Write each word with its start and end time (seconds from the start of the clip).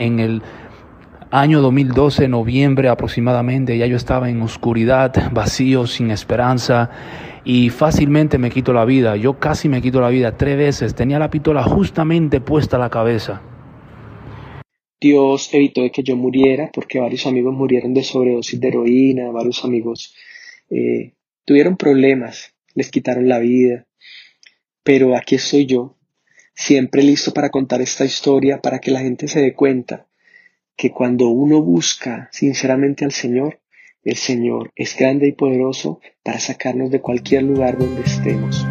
en 0.00 0.18
el 0.18 0.42
año 1.30 1.60
2012, 1.60 2.26
noviembre 2.26 2.88
aproximadamente, 2.88 3.78
ya 3.78 3.86
yo 3.86 3.96
estaba 3.96 4.28
en 4.30 4.42
oscuridad, 4.42 5.30
vacío, 5.32 5.86
sin 5.86 6.10
esperanza 6.10 6.90
y 7.44 7.70
fácilmente 7.70 8.38
me 8.38 8.50
quito 8.50 8.72
la 8.72 8.84
vida. 8.84 9.16
Yo 9.16 9.38
casi 9.38 9.68
me 9.68 9.80
quito 9.80 10.00
la 10.00 10.08
vida 10.08 10.36
tres 10.36 10.56
veces. 10.56 10.94
Tenía 10.94 11.18
la 11.18 11.30
pistola 11.30 11.62
justamente 11.62 12.40
puesta 12.40 12.76
a 12.76 12.80
la 12.80 12.90
cabeza. 12.90 13.42
Dios 15.00 15.48
evitó 15.54 15.82
de 15.82 15.90
que 15.90 16.02
yo 16.02 16.16
muriera 16.16 16.70
porque 16.72 16.98
varios 16.98 17.26
amigos 17.26 17.54
murieron 17.54 17.94
de 17.94 18.02
sobredosis 18.02 18.60
de 18.60 18.68
heroína, 18.68 19.30
varios 19.30 19.64
amigos 19.64 20.14
eh, 20.68 21.14
tuvieron 21.46 21.76
problemas, 21.76 22.54
les 22.74 22.90
quitaron 22.90 23.28
la 23.28 23.38
vida. 23.38 23.86
Pero 24.82 25.16
aquí 25.16 25.36
estoy 25.36 25.66
yo, 25.66 25.96
siempre 26.60 27.02
listo 27.02 27.32
para 27.32 27.48
contar 27.48 27.80
esta 27.80 28.04
historia, 28.04 28.60
para 28.60 28.80
que 28.80 28.90
la 28.90 29.00
gente 29.00 29.28
se 29.28 29.40
dé 29.40 29.54
cuenta 29.54 30.06
que 30.76 30.90
cuando 30.90 31.28
uno 31.28 31.62
busca 31.62 32.28
sinceramente 32.32 33.04
al 33.04 33.12
Señor, 33.12 33.60
el 34.04 34.16
Señor 34.16 34.70
es 34.76 34.94
grande 34.96 35.26
y 35.26 35.32
poderoso 35.32 36.00
para 36.22 36.38
sacarnos 36.38 36.90
de 36.90 37.00
cualquier 37.00 37.44
lugar 37.44 37.78
donde 37.78 38.02
estemos. 38.02 38.66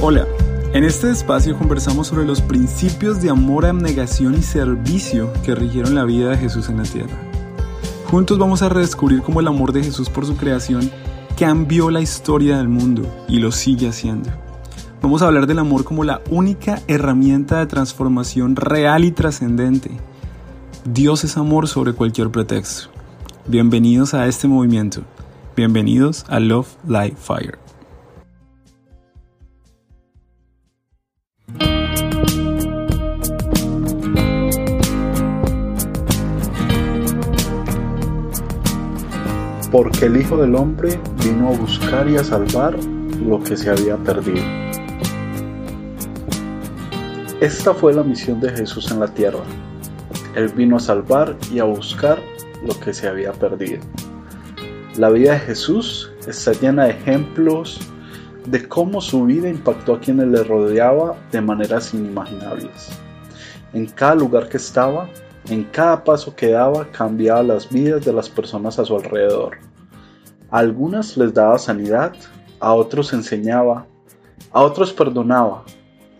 Hola, 0.00 0.28
en 0.72 0.84
este 0.84 1.10
espacio 1.10 1.56
conversamos 1.56 2.08
sobre 2.08 2.24
los 2.24 2.40
principios 2.40 3.20
de 3.22 3.30
amor, 3.30 3.66
abnegación 3.66 4.34
y 4.34 4.42
servicio 4.42 5.32
que 5.44 5.54
rigieron 5.54 5.94
la 5.94 6.04
vida 6.04 6.30
de 6.30 6.38
Jesús 6.38 6.68
en 6.68 6.78
la 6.78 6.82
tierra. 6.82 7.16
Juntos 8.10 8.38
vamos 8.38 8.62
a 8.62 8.68
redescubrir 8.68 9.22
cómo 9.22 9.40
el 9.40 9.48
amor 9.48 9.72
de 9.72 9.82
Jesús 9.82 10.10
por 10.10 10.26
su 10.26 10.36
creación 10.36 10.90
cambió 11.38 11.90
la 11.90 12.00
historia 12.00 12.56
del 12.58 12.68
mundo 12.68 13.02
y 13.28 13.38
lo 13.38 13.52
sigue 13.52 13.88
haciendo. 13.88 14.30
Vamos 15.02 15.22
a 15.22 15.26
hablar 15.26 15.46
del 15.46 15.58
amor 15.58 15.84
como 15.84 16.04
la 16.04 16.22
única 16.30 16.82
herramienta 16.88 17.58
de 17.58 17.66
transformación 17.66 18.56
real 18.56 19.04
y 19.04 19.12
trascendente. 19.12 19.90
Dios 20.84 21.24
es 21.24 21.36
amor 21.36 21.68
sobre 21.68 21.92
cualquier 21.92 22.30
pretexto. 22.30 22.88
Bienvenidos 23.46 24.14
a 24.14 24.26
este 24.26 24.48
movimiento. 24.48 25.02
Bienvenidos 25.56 26.24
a 26.28 26.40
Love 26.40 26.68
Light 26.86 27.16
Fire. 27.16 27.65
Porque 39.76 40.06
el 40.06 40.16
Hijo 40.16 40.38
del 40.38 40.54
Hombre 40.54 40.98
vino 41.22 41.50
a 41.50 41.52
buscar 41.58 42.08
y 42.08 42.16
a 42.16 42.24
salvar 42.24 42.74
lo 43.22 43.42
que 43.42 43.58
se 43.58 43.68
había 43.68 43.98
perdido. 43.98 44.42
Esta 47.42 47.74
fue 47.74 47.92
la 47.92 48.02
misión 48.02 48.40
de 48.40 48.48
Jesús 48.52 48.90
en 48.90 49.00
la 49.00 49.08
tierra. 49.08 49.42
Él 50.34 50.48
vino 50.48 50.76
a 50.76 50.80
salvar 50.80 51.36
y 51.52 51.58
a 51.58 51.64
buscar 51.64 52.18
lo 52.66 52.80
que 52.80 52.94
se 52.94 53.06
había 53.06 53.32
perdido. 53.32 53.82
La 54.96 55.10
vida 55.10 55.32
de 55.32 55.40
Jesús 55.40 56.10
está 56.26 56.52
llena 56.52 56.84
de 56.84 56.92
ejemplos 56.92 57.78
de 58.46 58.66
cómo 58.66 59.02
su 59.02 59.26
vida 59.26 59.46
impactó 59.46 59.96
a 59.96 60.00
quienes 60.00 60.28
le 60.28 60.42
rodeaba 60.42 61.16
de 61.32 61.42
maneras 61.42 61.92
inimaginables. 61.92 62.88
En 63.74 63.84
cada 63.84 64.14
lugar 64.14 64.48
que 64.48 64.56
estaba, 64.56 65.10
en 65.50 65.64
cada 65.64 66.02
paso 66.02 66.34
que 66.34 66.48
daba 66.48 66.90
cambiaba 66.92 67.42
las 67.42 67.68
vidas 67.68 68.02
de 68.06 68.14
las 68.14 68.30
personas 68.30 68.78
a 68.78 68.86
su 68.86 68.96
alrededor. 68.96 69.65
Algunas 70.50 71.16
les 71.16 71.34
daba 71.34 71.58
sanidad, 71.58 72.14
a 72.60 72.72
otros 72.72 73.12
enseñaba, 73.12 73.86
a 74.52 74.62
otros 74.62 74.92
perdonaba, 74.92 75.64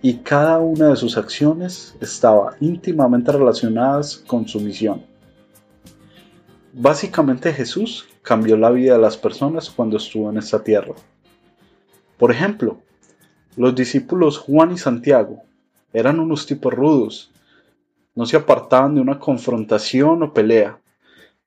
y 0.03 0.19
cada 0.19 0.59
una 0.59 0.89
de 0.89 0.97
sus 0.97 1.17
acciones 1.17 1.97
estaba 2.01 2.57
íntimamente 2.61 3.33
relacionadas 3.33 4.17
con 4.17 4.47
su 4.47 4.61
misión. 4.61 5.05
Básicamente 6.73 7.53
Jesús 7.53 8.07
cambió 8.23 8.57
la 8.57 8.71
vida 8.71 8.95
de 8.95 9.01
las 9.01 9.17
personas 9.17 9.71
cuando 9.71 9.97
estuvo 9.97 10.29
en 10.31 10.39
esta 10.39 10.63
tierra. 10.63 10.95
Por 12.19 12.31
ejemplo, 12.31 12.79
los 13.57 13.75
discípulos 13.75 14.39
Juan 14.39 14.73
y 14.73 14.79
Santiago 14.79 15.45
eran 15.93 16.21
unos 16.21 16.47
tipos 16.47 16.75
rudos, 16.75 17.31
no 18.15 18.27
se 18.27 18.37
apartaban 18.37 18.95
de 18.95 19.01
una 19.01 19.19
confrontación 19.19 20.23
o 20.23 20.33
pelea. 20.33 20.79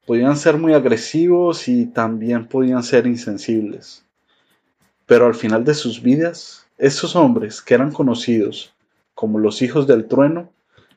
Podían 0.09 0.37
ser 0.37 0.57
muy 0.57 0.73
agresivos 0.73 1.67
y 1.67 1.85
también 1.85 2.47
podían 2.47 2.81
ser 2.81 3.05
insensibles. 3.05 4.03
Pero 5.05 5.27
al 5.27 5.35
final 5.35 5.63
de 5.63 5.75
sus 5.75 6.01
vidas, 6.01 6.65
esos 6.79 7.15
hombres 7.15 7.61
que 7.61 7.75
eran 7.75 7.91
conocidos 7.91 8.73
como 9.13 9.37
los 9.37 9.61
hijos 9.61 9.85
del 9.85 10.07
trueno, 10.07 10.49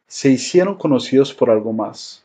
se 0.07 0.31
hicieron 0.31 0.77
conocidos 0.77 1.35
por 1.35 1.51
algo 1.51 1.75
más. 1.75 2.25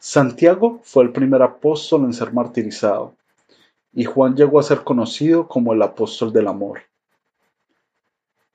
Santiago 0.00 0.80
fue 0.82 1.04
el 1.04 1.12
primer 1.12 1.42
apóstol 1.42 2.02
en 2.02 2.12
ser 2.12 2.32
martirizado, 2.32 3.14
y 3.92 4.02
Juan 4.02 4.34
llegó 4.34 4.58
a 4.58 4.64
ser 4.64 4.80
conocido 4.80 5.46
como 5.46 5.74
el 5.74 5.80
apóstol 5.80 6.32
del 6.32 6.48
amor. 6.48 6.80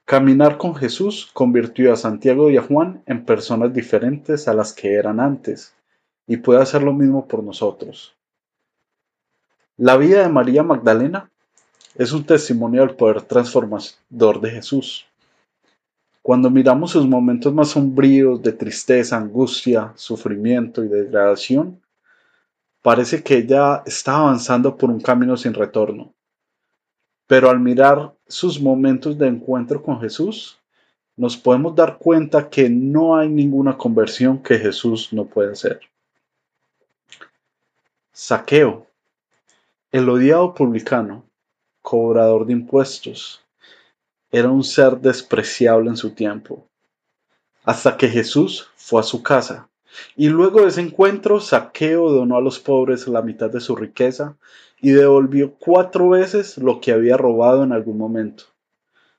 Caminar 0.04 0.58
con 0.58 0.76
Jesús 0.76 1.30
convirtió 1.32 1.94
a 1.94 1.96
Santiago 1.96 2.50
y 2.50 2.58
a 2.58 2.64
Juan 2.64 3.02
en 3.06 3.24
personas 3.24 3.74
diferentes 3.74 4.50
a 4.50 4.54
las 4.54 4.74
que 4.74 4.96
eran 4.96 5.22
antes, 5.22 5.74
y 6.28 6.38
puede 6.38 6.62
hacer 6.62 6.84
lo 6.84 6.94
mismo 6.94 7.28
por 7.28 7.44
nosotros. 7.44 8.16
La 9.78 9.98
vida 9.98 10.22
de 10.22 10.30
María 10.30 10.64
Magdalena 10.64 11.30
es 11.96 12.12
un 12.12 12.26
testimonio 12.26 12.82
del 12.82 12.96
poder 12.96 13.22
transformador 13.22 14.42
de 14.42 14.52
Jesús. 14.52 15.06
Cuando 16.22 16.50
miramos 16.50 16.92
sus 16.92 17.08
momentos 17.08 17.54
más 17.54 17.70
sombríos 17.70 18.42
de 18.42 18.52
tristeza, 18.52 19.18
angustia, 19.18 19.94
sufrimiento 19.96 20.84
y 20.84 20.88
degradación, 20.88 21.82
parece 22.82 23.22
que 23.22 23.38
ella 23.38 23.84
está 23.86 24.18
avanzando 24.18 24.76
por 24.76 24.90
un 24.90 25.00
camino 25.00 25.38
sin 25.38 25.54
retorno. 25.54 26.14
Pero 27.28 27.50
al 27.50 27.60
mirar 27.60 28.14
sus 28.28 28.62
momentos 28.62 29.18
de 29.18 29.28
encuentro 29.28 29.82
con 29.84 30.00
Jesús, 30.00 30.58
nos 31.18 31.38
podemos 31.38 31.76
dar 31.76 31.98
cuenta 31.98 32.50
que 32.50 32.70
no 32.70 33.16
hay 33.16 33.30
ninguna 33.30 33.78
conversión 33.78 34.42
que 34.42 34.58
Jesús 34.58 35.14
no 35.14 35.26
pueda 35.26 35.52
hacer. 35.52 35.80
Saqueo, 38.18 38.88
el 39.92 40.08
odiado 40.08 40.54
publicano, 40.54 41.26
cobrador 41.82 42.46
de 42.46 42.54
impuestos, 42.54 43.44
era 44.32 44.50
un 44.50 44.64
ser 44.64 45.02
despreciable 45.02 45.90
en 45.90 45.98
su 45.98 46.12
tiempo, 46.12 46.66
hasta 47.66 47.98
que 47.98 48.08
Jesús 48.08 48.70
fue 48.78 49.02
a 49.02 49.04
su 49.04 49.22
casa. 49.22 49.68
Y 50.16 50.30
luego 50.30 50.62
de 50.62 50.70
ese 50.70 50.80
encuentro, 50.80 51.42
Saqueo 51.42 52.10
donó 52.10 52.38
a 52.38 52.42
los 52.42 52.58
pobres 52.58 53.06
la 53.10 53.22
mitad 53.22 53.50
de 53.50 53.60
su 53.60 53.76
riqueza 53.76 54.38
y 54.80 54.92
devolvió 54.92 55.54
cuatro 55.60 56.08
veces 56.08 56.58
lo 56.58 56.80
que 56.80 56.94
había 56.94 57.18
robado 57.18 57.66
en 57.66 57.74
algún 57.74 57.98
momento. 57.98 58.46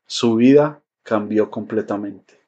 Su 0.06 0.36
vida 0.36 0.80
cambió 1.02 1.50
completamente. 1.50 2.40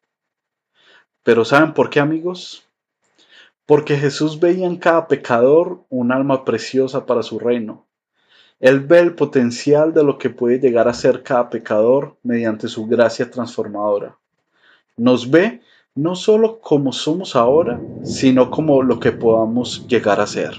Pero 1.23 1.45
¿saben 1.45 1.75
por 1.75 1.91
qué 1.91 2.01
amigos? 2.01 2.68
Porque 3.69 3.99
Jesús 3.99 4.41
veía 4.41 4.67
en 4.67 4.79
cada 4.79 5.09
pecador 5.09 5.85
un 5.91 6.11
alma 6.11 6.47
preciosa 6.47 7.05
para 7.05 7.23
su 7.23 7.39
reino. 7.39 7.85
Él 8.61 8.81
ve 8.81 9.01
el 9.01 9.15
potencial 9.15 9.93
de 9.93 10.03
lo 10.03 10.17
que 10.17 10.31
puede 10.31 10.59
llegar 10.59 10.89
a 10.89 10.95
ser 10.95 11.23
cada 11.23 11.51
pecador 11.51 12.17
mediante 12.23 12.67
su 12.69 12.87
gracia 12.87 13.31
transformadora. 13.31 14.17
Nos 14.97 15.31
ve 15.31 15.61
no 15.95 16.17
solo 16.17 16.61
como 16.61 16.95
somos 16.95 17.37
ahora, 17.37 17.79
sino 18.05 18.51
como 18.51 18.83
lo 18.83 18.99
que 18.99 19.13
podamos 19.13 19.87
llegar 19.87 20.19
a 20.19 20.27
ser. 20.27 20.55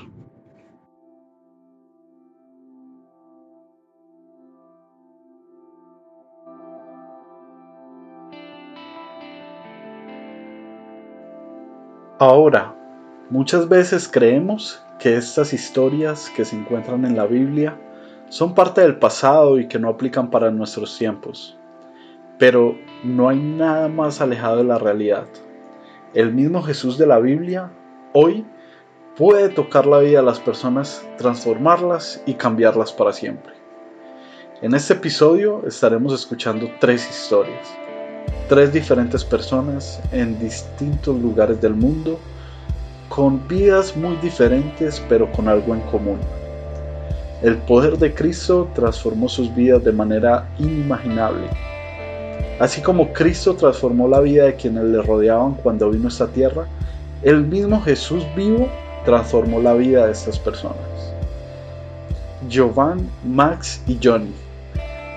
Ahora, 12.19 12.78
muchas 13.29 13.69
veces 13.69 14.07
creemos 14.07 14.81
que 14.99 15.15
estas 15.15 15.53
historias 15.53 16.31
que 16.35 16.45
se 16.45 16.55
encuentran 16.55 17.05
en 17.05 17.15
la 17.15 17.25
Biblia 17.25 17.77
son 18.29 18.53
parte 18.53 18.81
del 18.81 18.97
pasado 18.97 19.59
y 19.59 19.67
que 19.67 19.79
no 19.79 19.89
aplican 19.89 20.29
para 20.29 20.51
nuestros 20.51 20.97
tiempos. 20.97 21.57
Pero 22.37 22.75
no 23.03 23.29
hay 23.29 23.39
nada 23.39 23.87
más 23.87 24.21
alejado 24.21 24.57
de 24.57 24.63
la 24.63 24.77
realidad. 24.77 25.25
El 26.13 26.33
mismo 26.33 26.61
Jesús 26.61 26.97
de 26.97 27.07
la 27.07 27.19
Biblia 27.19 27.71
hoy 28.13 28.45
puede 29.15 29.49
tocar 29.49 29.85
la 29.85 29.99
vida 29.99 30.19
de 30.19 30.25
las 30.25 30.39
personas, 30.39 31.05
transformarlas 31.17 32.23
y 32.25 32.35
cambiarlas 32.35 32.91
para 32.91 33.13
siempre. 33.13 33.53
En 34.61 34.73
este 34.73 34.93
episodio 34.93 35.63
estaremos 35.65 36.13
escuchando 36.13 36.69
tres 36.79 37.09
historias 37.09 37.79
tres 38.49 38.73
diferentes 38.73 39.23
personas 39.23 40.01
en 40.11 40.39
distintos 40.39 41.15
lugares 41.19 41.61
del 41.61 41.75
mundo 41.75 42.19
con 43.09 43.47
vidas 43.47 43.97
muy 43.97 44.15
diferentes 44.17 45.03
pero 45.09 45.31
con 45.31 45.47
algo 45.47 45.73
en 45.73 45.81
común. 45.81 46.19
El 47.41 47.57
poder 47.57 47.97
de 47.97 48.13
Cristo 48.13 48.69
transformó 48.75 49.27
sus 49.27 49.53
vidas 49.53 49.83
de 49.83 49.91
manera 49.91 50.47
inimaginable. 50.59 51.47
Así 52.59 52.81
como 52.81 53.13
Cristo 53.13 53.55
transformó 53.55 54.07
la 54.07 54.19
vida 54.19 54.45
de 54.45 54.55
quienes 54.55 54.83
le 54.83 55.01
rodeaban 55.01 55.53
cuando 55.55 55.89
vino 55.89 56.05
a 56.05 56.09
esta 56.09 56.27
tierra, 56.27 56.67
el 57.23 57.45
mismo 57.45 57.81
Jesús 57.81 58.25
vivo 58.35 58.69
transformó 59.05 59.61
la 59.61 59.73
vida 59.73 60.05
de 60.05 60.11
estas 60.11 60.37
personas. 60.37 60.75
Giovanni, 62.49 63.09
Max 63.25 63.81
y 63.87 63.97
Johnny. 64.01 64.33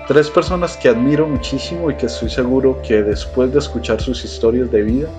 Tres 0.07 0.29
personas 0.29 0.77
que 0.77 0.89
admiro 0.89 1.27
muchísimo 1.27 1.91
y 1.91 1.95
que 1.95 2.07
estoy 2.07 2.29
seguro 2.29 2.81
que 2.81 3.03
después 3.03 3.51
de 3.53 3.59
escuchar 3.59 4.01
sus 4.01 4.23
historias 4.23 4.71
de 4.71 4.81
vida, 4.81 5.09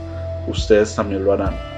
ustedes 0.49 0.94
también 0.94 1.25
lo 1.25 1.32
harán. 1.32 1.74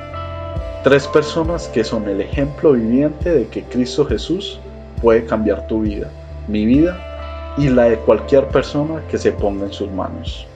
Tres 0.86 1.08
personas 1.08 1.66
que 1.66 1.82
son 1.82 2.08
el 2.08 2.20
ejemplo 2.20 2.74
viviente 2.74 3.28
de 3.28 3.48
que 3.48 3.64
Cristo 3.64 4.04
Jesús 4.04 4.60
puede 5.02 5.26
cambiar 5.26 5.66
tu 5.66 5.80
vida, 5.80 6.12
mi 6.46 6.64
vida 6.64 6.96
y 7.58 7.68
la 7.70 7.86
de 7.86 7.96
cualquier 7.98 8.46
persona 8.50 9.02
que 9.10 9.18
se 9.18 9.32
ponga 9.32 9.66
en 9.66 9.72
sus 9.72 9.90
manos. 9.90 10.46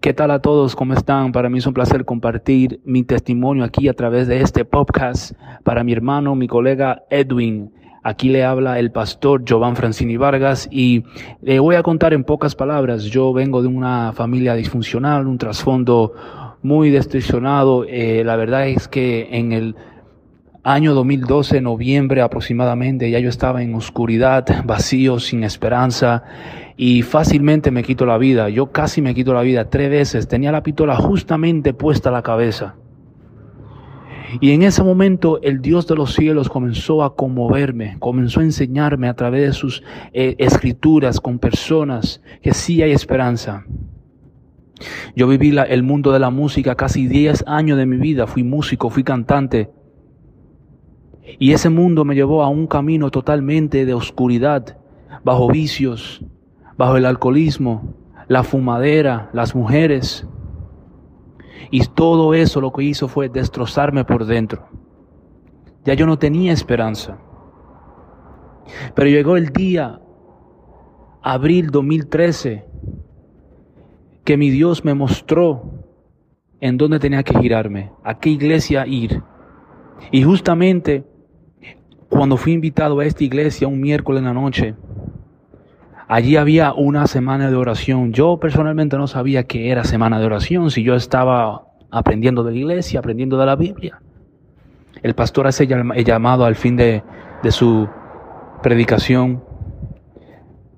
¿Qué 0.00 0.14
tal 0.14 0.30
a 0.30 0.40
todos? 0.40 0.74
¿Cómo 0.74 0.94
están? 0.94 1.32
Para 1.32 1.50
mí 1.50 1.58
es 1.58 1.66
un 1.66 1.74
placer 1.74 2.06
compartir 2.06 2.80
mi 2.86 3.02
testimonio 3.02 3.62
aquí 3.62 3.88
a 3.88 3.92
través 3.92 4.26
de 4.26 4.40
este 4.40 4.64
podcast 4.64 5.32
para 5.64 5.84
mi 5.84 5.92
hermano, 5.92 6.34
mi 6.34 6.48
colega 6.48 7.04
Edwin. 7.10 7.81
Aquí 8.04 8.30
le 8.30 8.44
habla 8.44 8.80
el 8.80 8.90
pastor 8.90 9.44
Jovan 9.48 9.76
Francini 9.76 10.16
Vargas 10.16 10.68
y 10.72 11.04
le 11.40 11.60
voy 11.60 11.76
a 11.76 11.84
contar 11.84 12.12
en 12.12 12.24
pocas 12.24 12.56
palabras. 12.56 13.04
Yo 13.04 13.32
vengo 13.32 13.62
de 13.62 13.68
una 13.68 14.12
familia 14.12 14.54
disfuncional, 14.54 15.28
un 15.28 15.38
trasfondo 15.38 16.12
muy 16.62 16.90
destruccionado. 16.90 17.84
Eh, 17.88 18.24
la 18.24 18.34
verdad 18.34 18.66
es 18.66 18.88
que 18.88 19.28
en 19.30 19.52
el 19.52 19.76
año 20.64 20.94
2012, 20.94 21.60
noviembre 21.60 22.22
aproximadamente, 22.22 23.08
ya 23.08 23.20
yo 23.20 23.28
estaba 23.28 23.62
en 23.62 23.74
oscuridad, 23.76 24.46
vacío, 24.64 25.20
sin 25.20 25.44
esperanza 25.44 26.24
y 26.76 27.02
fácilmente 27.02 27.70
me 27.70 27.84
quito 27.84 28.04
la 28.04 28.18
vida. 28.18 28.48
Yo 28.48 28.72
casi 28.72 29.00
me 29.00 29.14
quito 29.14 29.32
la 29.32 29.42
vida 29.42 29.70
tres 29.70 29.90
veces. 29.90 30.26
Tenía 30.26 30.50
la 30.50 30.64
pistola 30.64 30.96
justamente 30.96 31.72
puesta 31.72 32.08
a 32.08 32.12
la 32.12 32.22
cabeza. 32.22 32.74
Y 34.40 34.52
en 34.52 34.62
ese 34.62 34.82
momento 34.82 35.40
el 35.42 35.60
Dios 35.60 35.86
de 35.86 35.94
los 35.94 36.14
cielos 36.14 36.48
comenzó 36.48 37.02
a 37.02 37.14
conmoverme, 37.14 37.96
comenzó 37.98 38.40
a 38.40 38.44
enseñarme 38.44 39.08
a 39.08 39.14
través 39.14 39.46
de 39.46 39.52
sus 39.52 39.82
eh, 40.12 40.34
escrituras 40.38 41.20
con 41.20 41.38
personas 41.38 42.22
que 42.40 42.54
sí 42.54 42.82
hay 42.82 42.92
esperanza. 42.92 43.64
Yo 45.14 45.28
viví 45.28 45.56
el 45.68 45.82
mundo 45.82 46.12
de 46.12 46.18
la 46.18 46.30
música 46.30 46.74
casi 46.74 47.06
10 47.06 47.44
años 47.46 47.78
de 47.78 47.86
mi 47.86 47.96
vida, 47.96 48.26
fui 48.26 48.42
músico, 48.42 48.90
fui 48.90 49.04
cantante. 49.04 49.70
Y 51.38 51.52
ese 51.52 51.68
mundo 51.68 52.04
me 52.04 52.14
llevó 52.14 52.42
a 52.42 52.48
un 52.48 52.66
camino 52.66 53.10
totalmente 53.10 53.84
de 53.84 53.94
oscuridad, 53.94 54.76
bajo 55.24 55.48
vicios, 55.48 56.24
bajo 56.76 56.96
el 56.96 57.06
alcoholismo, 57.06 57.94
la 58.28 58.42
fumadera, 58.42 59.30
las 59.32 59.54
mujeres, 59.54 60.26
y 61.70 61.84
todo 61.86 62.34
eso 62.34 62.60
lo 62.60 62.72
que 62.72 62.84
hizo 62.84 63.08
fue 63.08 63.28
destrozarme 63.28 64.04
por 64.04 64.24
dentro. 64.24 64.68
Ya 65.84 65.94
yo 65.94 66.06
no 66.06 66.18
tenía 66.18 66.52
esperanza. 66.52 67.18
Pero 68.94 69.08
llegó 69.08 69.36
el 69.36 69.48
día, 69.48 70.00
abril 71.22 71.70
2013, 71.70 72.64
que 74.24 74.36
mi 74.36 74.50
Dios 74.50 74.84
me 74.84 74.94
mostró 74.94 75.62
en 76.60 76.76
dónde 76.76 77.00
tenía 77.00 77.22
que 77.24 77.36
girarme, 77.38 77.90
a 78.04 78.18
qué 78.18 78.30
iglesia 78.30 78.86
ir. 78.86 79.22
Y 80.12 80.22
justamente 80.22 81.04
cuando 82.08 82.36
fui 82.36 82.52
invitado 82.52 83.00
a 83.00 83.04
esta 83.04 83.24
iglesia 83.24 83.66
un 83.66 83.80
miércoles 83.80 84.20
en 84.20 84.26
la 84.26 84.34
noche, 84.34 84.74
Allí 86.12 86.36
había 86.36 86.74
una 86.74 87.06
semana 87.06 87.48
de 87.48 87.56
oración. 87.56 88.12
Yo 88.12 88.36
personalmente 88.36 88.98
no 88.98 89.06
sabía 89.06 89.44
que 89.44 89.70
era 89.70 89.82
semana 89.82 90.20
de 90.20 90.26
oración, 90.26 90.70
si 90.70 90.82
yo 90.82 90.94
estaba 90.94 91.68
aprendiendo 91.90 92.44
de 92.44 92.52
la 92.52 92.58
iglesia, 92.58 92.98
aprendiendo 92.98 93.38
de 93.38 93.46
la 93.46 93.56
Biblia. 93.56 94.02
El 95.02 95.14
pastor 95.14 95.46
hace 95.46 95.64
el 95.64 96.04
llamado 96.04 96.44
al 96.44 96.54
fin 96.54 96.76
de, 96.76 97.02
su 97.48 97.88
predicación. 98.62 99.42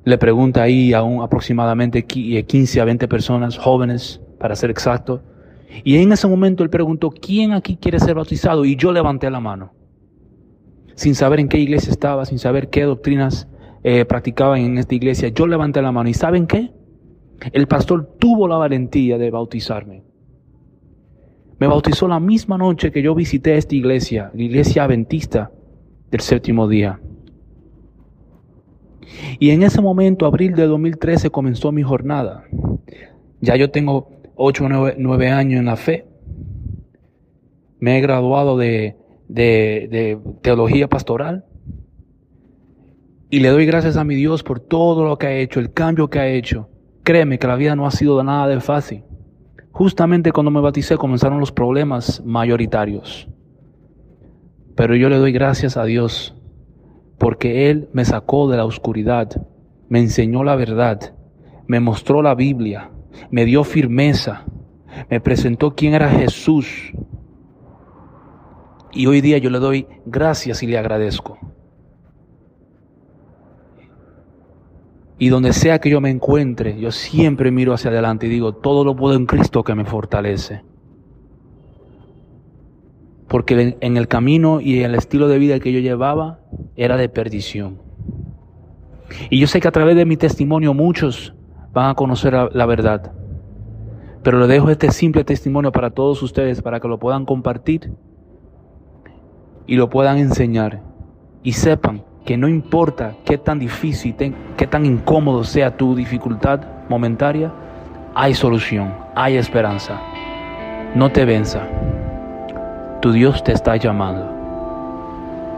Le 0.05 0.19
pregunta 0.19 0.63
ahí 0.63 0.93
a 0.93 1.03
un 1.03 1.21
aproximadamente 1.21 2.05
15 2.05 2.81
a 2.81 2.85
20 2.85 3.09
personas, 3.09 3.59
jóvenes, 3.59 4.21
para 4.39 4.55
ser 4.55 4.71
exacto. 4.71 5.21
Y 5.83 5.97
en 5.97 6.13
ese 6.13 6.29
momento 6.29 6.63
él 6.63 6.71
preguntó, 6.71 7.11
¿quién 7.11 7.55
aquí 7.55 7.77
quiere 7.77 7.99
ser 7.99 8.15
bautizado? 8.15 8.65
Y 8.65 8.77
yo 8.77 8.93
levanté 8.93 9.29
la 9.33 9.41
mano. 9.41 9.73
Sin 10.95 11.17
saber 11.17 11.41
en 11.41 11.49
qué 11.49 11.59
iglesia 11.59 11.91
estaba, 11.91 12.25
sin 12.25 12.39
saber 12.39 12.71
qué 12.71 12.85
doctrinas 12.85 13.49
eh, 13.87 14.07
practicaban 14.07 14.61
en 14.61 14.79
esta 14.79 14.95
iglesia, 14.95 15.29
yo 15.29 15.47
levanté 15.47 15.83
la 15.83 15.93
mano 15.93 16.09
y 16.09 16.15
¿saben 16.15 16.47
qué? 16.47 16.73
El 17.53 17.67
pastor 17.67 18.17
tuvo 18.19 18.49
la 18.49 18.57
valentía 18.57 19.19
de 19.19 19.31
bautizarme. 19.31 20.03
Me 21.59 21.67
bautizó 21.67 22.09
la 22.09 22.19
misma 22.19 22.57
noche 22.57 22.91
que 22.91 23.03
yo 23.03 23.15
visité 23.15 23.59
esta 23.59 23.75
iglesia, 23.75 24.31
la 24.33 24.43
iglesia 24.43 24.85
adventista 24.85 25.53
del 26.11 26.21
séptimo 26.21 26.67
día. 26.67 26.99
Y 29.39 29.51
en 29.51 29.63
ese 29.63 29.83
momento, 29.83 30.25
abril 30.25 30.55
de 30.55 30.67
2013, 30.67 31.29
comenzó 31.29 31.71
mi 31.71 31.83
jornada. 31.83 32.45
Ya 33.43 33.55
yo 33.57 33.71
tengo 33.71 34.09
8 34.37 34.65
o 34.65 34.69
9, 34.97 35.29
años 35.29 35.61
en 35.61 35.67
la 35.67 35.77
fe. 35.77 36.07
Me 37.81 37.99
he 37.99 38.01
graduado 38.01 38.57
de, 38.57 38.97
de 39.29 40.19
teología 40.41 40.89
pastoral. 40.89 41.45
Y 43.35 43.41
le 43.41 43.49
doy 43.49 43.67
gracias 43.67 43.97
a 43.97 44.05
mi 44.05 44.15
Dios 44.15 44.45
por 44.45 44.61
todo 44.61 45.05
lo 45.05 45.19
que 45.19 45.27
ha 45.27 45.37
hecho, 45.37 45.59
el 45.59 45.73
cambio 45.73 46.09
que 46.09 46.21
ha 46.21 46.29
hecho. 46.29 46.69
Créeme 47.03 47.37
que 47.41 47.49
la 47.49 47.57
vida 47.57 47.75
no 47.75 47.85
ha 47.85 47.91
sido 47.91 48.23
nada 48.23 48.47
de 48.47 48.61
fácil. 48.61 49.03
Justamente 49.73 50.31
cuando 50.31 50.53
me 50.53 50.61
bauticé 50.61 50.97
comenzaron 50.97 51.41
los 51.41 51.51
problemas 51.51 52.23
mayoritarios. 52.25 53.29
Pero 54.77 54.95
yo 54.95 55.09
le 55.09 55.19
doy 55.19 55.33
gracias 55.33 55.77
a 55.77 55.85
Dios 55.85 56.37
porque 57.19 57.71
Él 57.71 57.89
me 57.93 58.05
sacó 58.05 58.49
de 58.49 58.57
la 58.57 58.67
oscuridad, 58.67 59.29
me 59.89 59.99
enseñó 59.99 60.45
la 60.45 60.55
verdad, 60.55 61.17
me 61.67 61.81
mostró 61.81 62.23
la 62.23 62.37
Biblia, 62.37 62.93
me 63.33 63.45
dio 63.45 63.65
firmeza, 63.65 64.45
me 65.11 65.21
presentó 65.21 65.75
quién 65.75 65.95
era 65.95 66.09
Jesús. 66.09 66.93
Y 68.93 69.07
hoy 69.07 69.21
día 69.21 69.39
yo 69.39 69.51
le 69.51 69.59
doy 69.59 69.89
gracias 70.07 70.63
y 70.63 70.69
le 70.69 70.79
agradezco. 70.79 71.37
Y 75.19 75.29
donde 75.29 75.53
sea 75.53 75.79
que 75.79 75.91
yo 75.91 76.01
me 76.01 76.11
encuentre, 76.11 76.79
yo 76.81 76.91
siempre 76.91 77.51
miro 77.51 77.73
hacia 77.73 77.91
adelante 77.91 78.27
y 78.27 78.31
digo, 78.31 78.53
todo 78.55 78.85
lo 78.85 78.97
puedo 78.97 79.15
en 79.15 79.27
Cristo 79.27 79.63
que 79.63 79.75
me 79.75 79.85
fortalece. 79.85 80.63
Porque 83.29 83.77
en 83.81 83.97
el 83.97 84.09
camino 84.09 84.61
y 84.61 84.81
el 84.81 84.95
estilo 84.95 85.29
de 85.29 85.39
vida 85.39 85.61
que 85.61 85.73
yo 85.73 85.79
llevaba 85.79 86.41
era 86.77 86.97
de 86.97 87.09
perdición. 87.09 87.79
Y 89.31 89.39
yo 89.39 89.47
sé 89.47 89.61
que 89.61 89.69
a 89.69 89.73
través 89.73 89.97
de 89.97 90.05
mi 90.05 90.17
testimonio 90.17 90.75
muchos 90.75 91.35
van 91.73 91.91
a 91.91 91.95
conocer 91.95 92.33
la, 92.53 92.67
verdad. 92.67 93.13
Pero 94.23 94.39
le 94.39 94.47
dejo 94.47 94.71
este 94.71 94.91
simple 94.91 95.25
testimonio 95.25 95.73
para 95.73 95.91
todos 95.91 96.23
ustedes, 96.23 96.63
para 96.63 96.81
que 96.81 96.89
lo 96.89 96.99
puedan 96.99 97.25
compartir 97.25 97.93
y 99.67 99.77
lo 99.77 99.91
puedan 99.91 100.19
enseñar. 100.19 100.83
Y 101.43 101.53
sepan 101.53 102.05
que 102.25 102.37
no 102.37 102.49
importa 102.49 103.15
qué 103.25 103.39
tan 103.39 103.59
difícil, 103.59 104.15
qué 104.57 104.67
tan 104.67 104.87
incómodo 104.87 105.45
sea 105.45 105.77
tu 105.77 105.95
dificultad 105.95 106.61
momentaria, 106.89 107.53
hay 108.15 108.35
solución, 108.35 108.95
hay 109.15 109.37
esperanza. 109.37 110.01
No 110.95 111.11
te 111.11 111.25
venza. 111.25 111.61
Tu 113.01 113.13
Dios 113.13 113.43
te 113.45 113.53
está 113.53 113.77
llamando. 113.77 114.31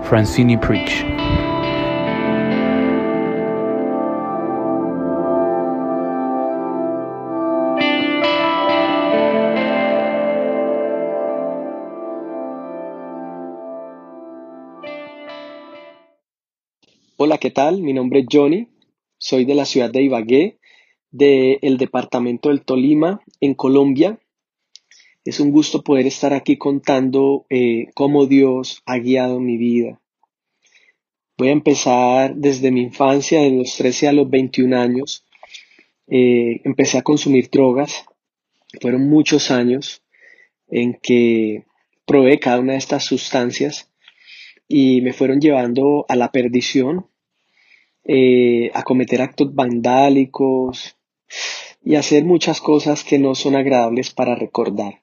Francini 0.03 0.57
Preach. 0.57 1.05
Hola, 17.27 17.39
¿qué 17.39 17.51
tal? 17.51 17.83
Mi 17.83 17.93
nombre 17.93 18.21
es 18.21 18.27
Johnny, 18.31 18.69
soy 19.19 19.45
de 19.45 19.57
la 19.57 19.65
ciudad 19.65 19.91
de 19.91 20.01
Ibagué, 20.01 20.61
del 21.11 21.77
departamento 21.77 22.51
del 22.51 22.65
Tolima, 22.65 23.21
en 23.41 23.55
Colombia. 23.55 24.21
Es 25.25 25.41
un 25.41 25.51
gusto 25.51 25.83
poder 25.83 26.07
estar 26.07 26.33
aquí 26.33 26.57
contando 26.57 27.45
eh, 27.51 27.89
cómo 27.97 28.27
Dios 28.27 28.81
ha 28.87 28.99
guiado 28.99 29.41
mi 29.41 29.57
vida. 29.57 30.01
Voy 31.37 31.49
a 31.49 31.51
empezar 31.51 32.37
desde 32.37 32.71
mi 32.71 32.83
infancia, 32.83 33.41
de 33.41 33.51
los 33.51 33.77
13 33.77 34.07
a 34.07 34.13
los 34.13 34.31
21 34.31 34.79
años. 34.79 35.25
Eh, 36.07 36.61
empecé 36.63 36.97
a 36.97 37.03
consumir 37.03 37.51
drogas. 37.51 38.05
Fueron 38.81 39.11
muchos 39.11 39.51
años 39.51 40.01
en 40.69 40.97
que 41.03 41.65
probé 42.07 42.39
cada 42.39 42.61
una 42.61 42.75
de 42.75 42.79
estas 42.79 43.05
sustancias 43.05 43.91
y 44.69 45.01
me 45.01 45.13
fueron 45.13 45.41
llevando 45.41 46.07
a 46.09 46.15
la 46.15 46.31
perdición, 46.31 47.09
eh, 48.09 48.71
a 48.75 48.83
cometer 48.83 49.21
actos 49.21 49.55
vandálicos 49.55 50.97
y 51.85 51.97
hacer 51.97 52.25
muchas 52.25 52.61
cosas 52.61 53.05
que 53.05 53.19
no 53.19 53.35
son 53.35 53.57
agradables 53.57 54.11
para 54.11 54.35
recordar. 54.35 55.03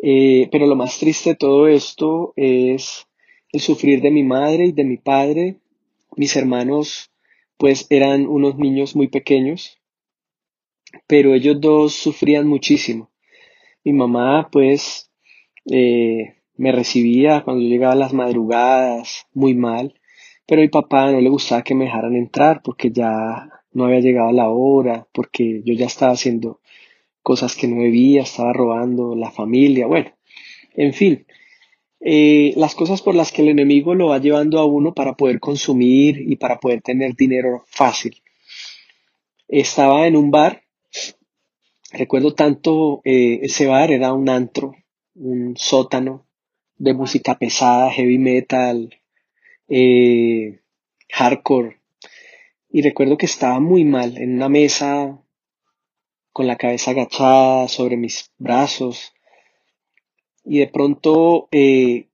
Eh, 0.00 0.48
pero 0.52 0.66
lo 0.66 0.76
más 0.76 0.98
triste 0.98 1.30
de 1.30 1.36
todo 1.36 1.66
esto 1.66 2.32
es 2.36 3.06
el 3.52 3.60
sufrir 3.60 4.00
de 4.00 4.10
mi 4.10 4.22
madre 4.22 4.66
y 4.66 4.72
de 4.72 4.84
mi 4.84 4.96
padre. 4.96 5.56
Mis 6.16 6.36
hermanos 6.36 7.10
pues 7.56 7.86
eran 7.90 8.26
unos 8.26 8.56
niños 8.56 8.94
muy 8.94 9.08
pequeños, 9.08 9.80
pero 11.08 11.34
ellos 11.34 11.60
dos 11.60 11.94
sufrían 11.94 12.46
muchísimo. 12.46 13.10
Mi 13.84 13.92
mamá 13.92 14.48
pues 14.52 15.10
eh, 15.70 16.36
me 16.56 16.70
recibía 16.72 17.42
cuando 17.42 17.62
yo 17.62 17.68
llegaba 17.68 17.94
a 17.94 17.96
las 17.96 18.12
madrugadas 18.12 19.26
muy 19.34 19.54
mal, 19.54 19.97
pero 20.48 20.62
mi 20.62 20.68
papá 20.68 21.12
no 21.12 21.20
le 21.20 21.28
gustaba 21.28 21.62
que 21.62 21.74
me 21.74 21.84
dejaran 21.84 22.16
entrar 22.16 22.62
porque 22.62 22.90
ya 22.90 23.50
no 23.72 23.84
había 23.84 24.00
llegado 24.00 24.32
la 24.32 24.48
hora, 24.48 25.06
porque 25.12 25.60
yo 25.62 25.74
ya 25.74 25.84
estaba 25.84 26.12
haciendo 26.12 26.60
cosas 27.22 27.54
que 27.54 27.68
no 27.68 27.82
debía, 27.82 28.22
estaba 28.22 28.54
robando 28.54 29.14
la 29.14 29.30
familia, 29.30 29.86
bueno, 29.86 30.10
en 30.74 30.94
fin, 30.94 31.26
eh, 32.00 32.54
las 32.56 32.74
cosas 32.74 33.02
por 33.02 33.14
las 33.14 33.30
que 33.30 33.42
el 33.42 33.48
enemigo 33.48 33.94
lo 33.94 34.08
va 34.08 34.18
llevando 34.20 34.58
a 34.58 34.64
uno 34.64 34.94
para 34.94 35.18
poder 35.18 35.38
consumir 35.38 36.18
y 36.26 36.36
para 36.36 36.58
poder 36.58 36.80
tener 36.80 37.14
dinero 37.14 37.64
fácil. 37.66 38.22
Estaba 39.48 40.06
en 40.06 40.16
un 40.16 40.30
bar, 40.30 40.62
recuerdo 41.92 42.32
tanto, 42.32 43.02
eh, 43.04 43.40
ese 43.42 43.66
bar 43.66 43.90
era 43.90 44.14
un 44.14 44.30
antro, 44.30 44.74
un 45.14 45.54
sótano 45.58 46.24
de 46.78 46.94
música 46.94 47.38
pesada, 47.38 47.90
heavy 47.90 48.16
metal, 48.16 48.98
eh, 49.68 50.60
hardcore. 51.10 51.80
Y 52.70 52.82
recuerdo 52.82 53.16
que 53.16 53.26
estaba 53.26 53.60
muy 53.60 53.84
mal 53.84 54.18
en 54.18 54.34
una 54.34 54.48
mesa 54.48 55.22
con 56.32 56.46
la 56.46 56.56
cabeza 56.56 56.90
agachada 56.90 57.68
sobre 57.68 57.96
mis 57.96 58.32
brazos. 58.38 59.12
Y 60.44 60.58
de 60.58 60.68
pronto 60.68 61.48
eh, 61.50 62.08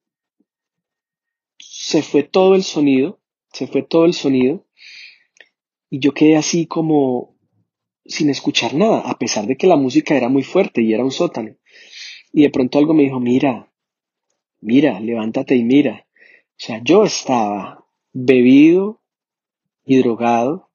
se 1.58 2.02
fue 2.02 2.22
todo 2.22 2.54
el 2.54 2.62
sonido, 2.62 3.20
se 3.52 3.66
fue 3.66 3.82
todo 3.82 4.04
el 4.04 4.14
sonido. 4.14 4.66
Y 5.90 6.00
yo 6.00 6.12
quedé 6.12 6.36
así 6.36 6.66
como 6.66 7.34
sin 8.06 8.30
escuchar 8.30 8.74
nada, 8.74 9.00
a 9.00 9.18
pesar 9.18 9.46
de 9.46 9.56
que 9.56 9.66
la 9.66 9.76
música 9.76 10.16
era 10.16 10.28
muy 10.28 10.42
fuerte 10.42 10.82
y 10.82 10.92
era 10.92 11.04
un 11.04 11.10
sótano. 11.10 11.56
Y 12.32 12.42
de 12.42 12.50
pronto 12.50 12.78
algo 12.78 12.94
me 12.94 13.04
dijo, 13.04 13.20
mira, 13.20 13.72
mira, 14.60 15.00
levántate 15.00 15.56
y 15.56 15.64
mira. 15.64 16.03
O 16.56 16.66
sea, 16.66 16.80
yo 16.82 17.04
estaba 17.04 17.84
bebido 18.12 19.02
y 19.84 19.98
drogado 19.98 20.70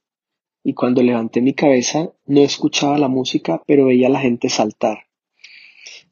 y 0.63 0.74
cuando 0.74 1.01
levanté 1.01 1.41
mi 1.41 1.53
cabeza 1.53 2.12
no 2.25 2.41
escuchaba 2.41 2.98
la 2.98 3.07
música, 3.07 3.63
pero 3.65 3.86
veía 3.86 4.07
a 4.07 4.12
la 4.12 4.19
gente 4.19 4.50
saltar. 4.50 5.07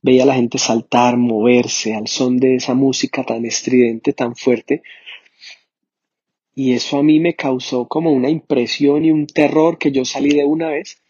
Veía 0.02 0.24
a 0.24 0.28
la 0.28 0.36
gente 0.36 0.58
saltar, 0.58 1.18
moverse 1.18 1.94
al 1.94 2.08
son 2.08 2.38
de 2.38 2.56
esa 2.56 2.74
música 2.74 3.24
tan 3.24 3.46
estridente, 3.46 4.14
tan 4.14 4.36
fuerte. 4.36 4.84
Y 6.56 6.74
eso 6.74 6.98
a 6.98 7.04
mí 7.04 7.20
me 7.20 7.36
causó 7.36 7.88
como 7.88 8.12
una 8.12 8.30
impresión 8.30 9.06
y 9.06 9.12
un 9.12 9.28
terror 9.28 9.78
que 9.78 9.92
yo 9.92 10.06
salí 10.06 10.30
de 10.30 10.46
una 10.46 10.70
vez 10.70 11.02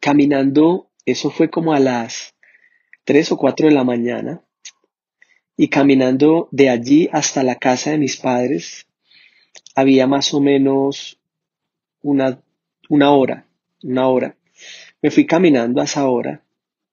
caminando, 0.00 0.90
eso 1.06 1.30
fue 1.30 1.50
como 1.50 1.72
a 1.72 1.80
las 1.80 2.34
3 3.04 3.32
o 3.32 3.36
4 3.36 3.68
de 3.68 3.74
la 3.74 3.84
mañana, 3.84 4.44
y 5.60 5.68
caminando 5.68 6.48
de 6.52 6.70
allí 6.70 7.08
hasta 7.12 7.42
la 7.42 7.56
casa 7.56 7.90
de 7.90 7.98
mis 7.98 8.16
padres, 8.16 8.86
había 9.74 10.06
más 10.06 10.32
o 10.32 10.40
menos 10.40 11.18
una, 12.00 12.40
una 12.88 13.10
hora, 13.10 13.44
una 13.82 14.06
hora. 14.06 14.36
Me 15.02 15.10
fui 15.10 15.26
caminando 15.26 15.80
a 15.80 15.84
esa 15.84 16.08
hora 16.08 16.44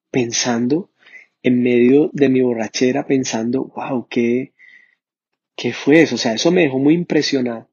pensando 0.10 0.90
en 1.44 1.62
medio 1.62 2.10
de 2.12 2.28
mi 2.28 2.42
borrachera, 2.42 3.06
pensando, 3.06 3.66
wow, 3.76 4.08
¿qué, 4.10 4.54
qué 5.56 5.72
fue 5.72 6.02
eso? 6.02 6.16
O 6.16 6.18
sea, 6.18 6.34
eso 6.34 6.52
me 6.52 6.62
dejó 6.62 6.80
muy 6.80 6.96
impresionado. 6.96 7.70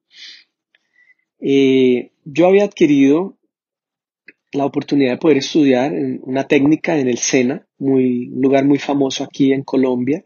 Eh, 1.41 2.11
yo 2.27 2.49
había 2.49 2.65
adquirido 2.65 3.39
la 4.53 4.67
oportunidad 4.67 5.13
de 5.13 5.19
poder 5.19 5.39
estudiar 5.39 5.91
una 6.21 6.47
técnica 6.47 6.99
en 6.99 7.09
el 7.09 7.17
SENA, 7.17 7.67
muy, 7.79 8.29
un 8.29 8.43
lugar 8.43 8.67
muy 8.67 8.79
famoso 8.79 9.25
aquí 9.25 9.55
en 9.55 9.63
Colombia, 9.63 10.23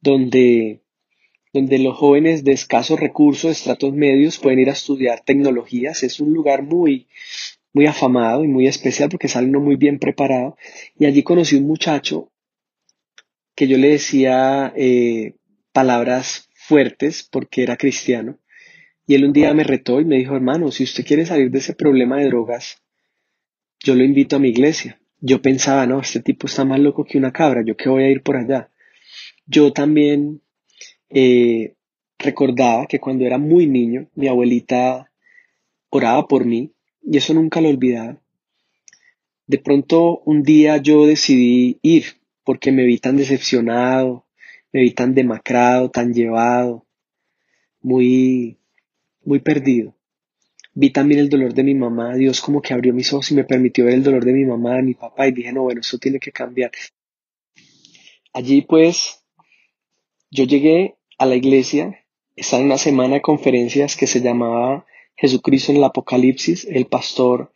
donde 0.00 0.82
donde 1.56 1.78
los 1.78 1.96
jóvenes 1.96 2.44
de 2.44 2.52
escasos 2.52 3.00
recursos, 3.00 3.44
de 3.44 3.52
estratos 3.52 3.94
medios, 3.94 4.38
pueden 4.38 4.58
ir 4.58 4.68
a 4.68 4.74
estudiar 4.74 5.20
tecnologías. 5.24 6.02
Es 6.02 6.20
un 6.20 6.34
lugar 6.34 6.62
muy, 6.62 7.06
muy 7.72 7.86
afamado 7.86 8.44
y 8.44 8.48
muy 8.48 8.66
especial 8.66 9.08
porque 9.08 9.28
sale 9.28 9.48
uno 9.48 9.60
muy 9.60 9.76
bien 9.76 9.98
preparado. 9.98 10.58
Y 10.98 11.06
allí 11.06 11.22
conocí 11.22 11.56
un 11.56 11.66
muchacho 11.66 12.30
que 13.54 13.68
yo 13.68 13.78
le 13.78 13.88
decía 13.88 14.72
eh, 14.76 15.36
palabras 15.72 16.50
fuertes 16.54 17.26
porque 17.30 17.62
era 17.62 17.78
cristiano. 17.78 18.38
Y 19.06 19.14
él 19.14 19.24
un 19.24 19.32
día 19.32 19.54
me 19.54 19.64
retó 19.64 20.00
y 20.00 20.04
me 20.04 20.16
dijo, 20.16 20.36
hermano, 20.36 20.70
si 20.70 20.84
usted 20.84 21.06
quiere 21.06 21.24
salir 21.24 21.50
de 21.50 21.60
ese 21.60 21.74
problema 21.74 22.18
de 22.18 22.26
drogas, 22.26 22.82
yo 23.82 23.94
lo 23.94 24.04
invito 24.04 24.36
a 24.36 24.40
mi 24.40 24.48
iglesia. 24.48 25.00
Yo 25.20 25.40
pensaba, 25.40 25.86
no, 25.86 26.00
este 26.00 26.20
tipo 26.20 26.48
está 26.48 26.66
más 26.66 26.80
loco 26.80 27.04
que 27.04 27.16
una 27.16 27.32
cabra, 27.32 27.62
yo 27.64 27.76
que 27.76 27.88
voy 27.88 28.02
a 28.02 28.10
ir 28.10 28.22
por 28.22 28.36
allá. 28.36 28.68
Yo 29.46 29.72
también 29.72 30.42
eh, 31.08 31.74
recordaba 32.18 32.86
que 32.86 32.98
cuando 32.98 33.24
era 33.24 33.38
muy 33.38 33.66
niño, 33.66 34.08
mi 34.14 34.26
abuelita 34.26 35.10
oraba 35.88 36.26
por 36.26 36.44
mí 36.44 36.72
y 37.02 37.16
eso 37.16 37.32
nunca 37.32 37.60
lo 37.60 37.68
olvidaba. 37.68 38.20
De 39.46 39.58
pronto 39.58 40.20
un 40.24 40.42
día 40.42 40.78
yo 40.78 41.06
decidí 41.06 41.78
ir 41.82 42.04
porque 42.42 42.72
me 42.72 42.84
vi 42.84 42.98
tan 42.98 43.16
decepcionado, 43.16 44.26
me 44.72 44.80
vi 44.80 44.90
tan 44.90 45.14
demacrado, 45.14 45.90
tan 45.90 46.12
llevado, 46.12 46.84
muy, 47.80 48.58
muy 49.24 49.38
perdido. 49.38 49.94
Vi 50.74 50.90
también 50.90 51.20
el 51.20 51.28
dolor 51.28 51.54
de 51.54 51.62
mi 51.62 51.74
mamá, 51.74 52.14
Dios 52.16 52.40
como 52.40 52.60
que 52.60 52.74
abrió 52.74 52.92
mis 52.92 53.12
ojos 53.12 53.30
y 53.30 53.34
me 53.34 53.44
permitió 53.44 53.84
ver 53.84 53.94
el 53.94 54.02
dolor 54.02 54.24
de 54.24 54.32
mi 54.32 54.44
mamá, 54.44 54.76
de 54.76 54.82
mi 54.82 54.94
papá 54.94 55.28
y 55.28 55.32
dije, 55.32 55.52
no, 55.52 55.62
bueno, 55.62 55.80
eso 55.80 55.98
tiene 55.98 56.18
que 56.18 56.32
cambiar. 56.32 56.72
Allí 58.34 58.62
pues 58.62 59.24
yo 60.36 60.44
llegué 60.44 60.96
a 61.18 61.24
la 61.24 61.34
iglesia, 61.34 62.04
estaba 62.36 62.60
en 62.60 62.66
una 62.66 62.76
semana 62.78 63.14
de 63.14 63.22
conferencias 63.22 63.96
que 63.96 64.06
se 64.06 64.20
llamaba 64.20 64.84
Jesucristo 65.16 65.72
en 65.72 65.78
el 65.78 65.84
Apocalipsis, 65.84 66.66
el 66.70 66.84
pastor 66.86 67.54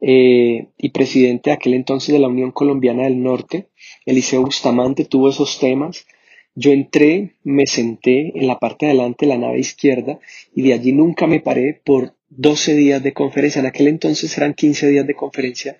eh, 0.00 0.68
y 0.78 0.90
presidente 0.90 1.50
de 1.50 1.54
aquel 1.54 1.74
entonces 1.74 2.12
de 2.12 2.20
la 2.20 2.28
Unión 2.28 2.52
Colombiana 2.52 3.02
del 3.02 3.20
Norte, 3.20 3.70
Eliseo 4.06 4.42
Bustamante, 4.42 5.04
tuvo 5.04 5.30
esos 5.30 5.58
temas. 5.58 6.06
Yo 6.54 6.70
entré, 6.70 7.32
me 7.42 7.66
senté 7.66 8.38
en 8.38 8.46
la 8.46 8.60
parte 8.60 8.86
de 8.86 8.92
adelante 8.92 9.26
de 9.26 9.32
la 9.32 9.38
nave 9.38 9.58
izquierda 9.58 10.20
y 10.54 10.62
de 10.62 10.74
allí 10.74 10.92
nunca 10.92 11.26
me 11.26 11.40
paré 11.40 11.80
por 11.84 12.14
12 12.28 12.76
días 12.76 13.02
de 13.02 13.12
conferencia. 13.12 13.58
En 13.58 13.66
aquel 13.66 13.88
entonces 13.88 14.36
eran 14.38 14.54
15 14.54 14.86
días 14.90 15.06
de 15.08 15.14
conferencia 15.14 15.76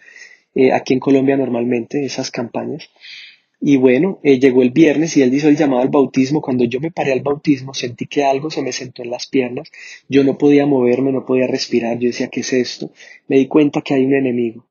eh, 0.57 0.73
aquí 0.73 0.95
en 0.95 1.01
Colombia 1.01 1.37
normalmente, 1.37 2.05
esas 2.05 2.33
campañas. 2.33 2.91
Y 3.65 3.77
bueno, 3.77 4.19
eh, 4.25 4.41
llegó 4.41 4.63
el 4.63 4.73
viernes 4.73 5.17
y 5.17 5.23
él 5.23 5.33
hizo 5.33 5.49
el 5.49 5.57
llamado 5.57 5.83
al 5.83 5.89
bautismo. 5.89 6.43
Cuando 6.43 6.65
yo 6.65 6.81
me 6.81 6.91
paré 6.91 7.13
al 7.13 7.21
bautismo, 7.21 7.73
sentí 7.73 8.07
que 8.07 8.25
algo 8.25 8.51
se 8.51 8.61
me 8.61 8.73
sentó 8.73 9.05
en 9.05 9.11
las 9.11 9.29
piernas. 9.29 9.71
Yo 10.09 10.25
no 10.25 10.37
podía 10.37 10.67
moverme, 10.67 11.13
no 11.13 11.25
podía 11.25 11.47
respirar. 11.47 11.97
Yo 12.01 12.09
decía, 12.09 12.27
¿qué 12.27 12.41
es 12.41 12.53
esto? 12.53 12.91
Me 13.29 13.37
di 13.37 13.47
cuenta 13.47 13.81
que 13.81 13.95
hay 13.95 14.05
un 14.05 14.15
enemigo. 14.15 14.67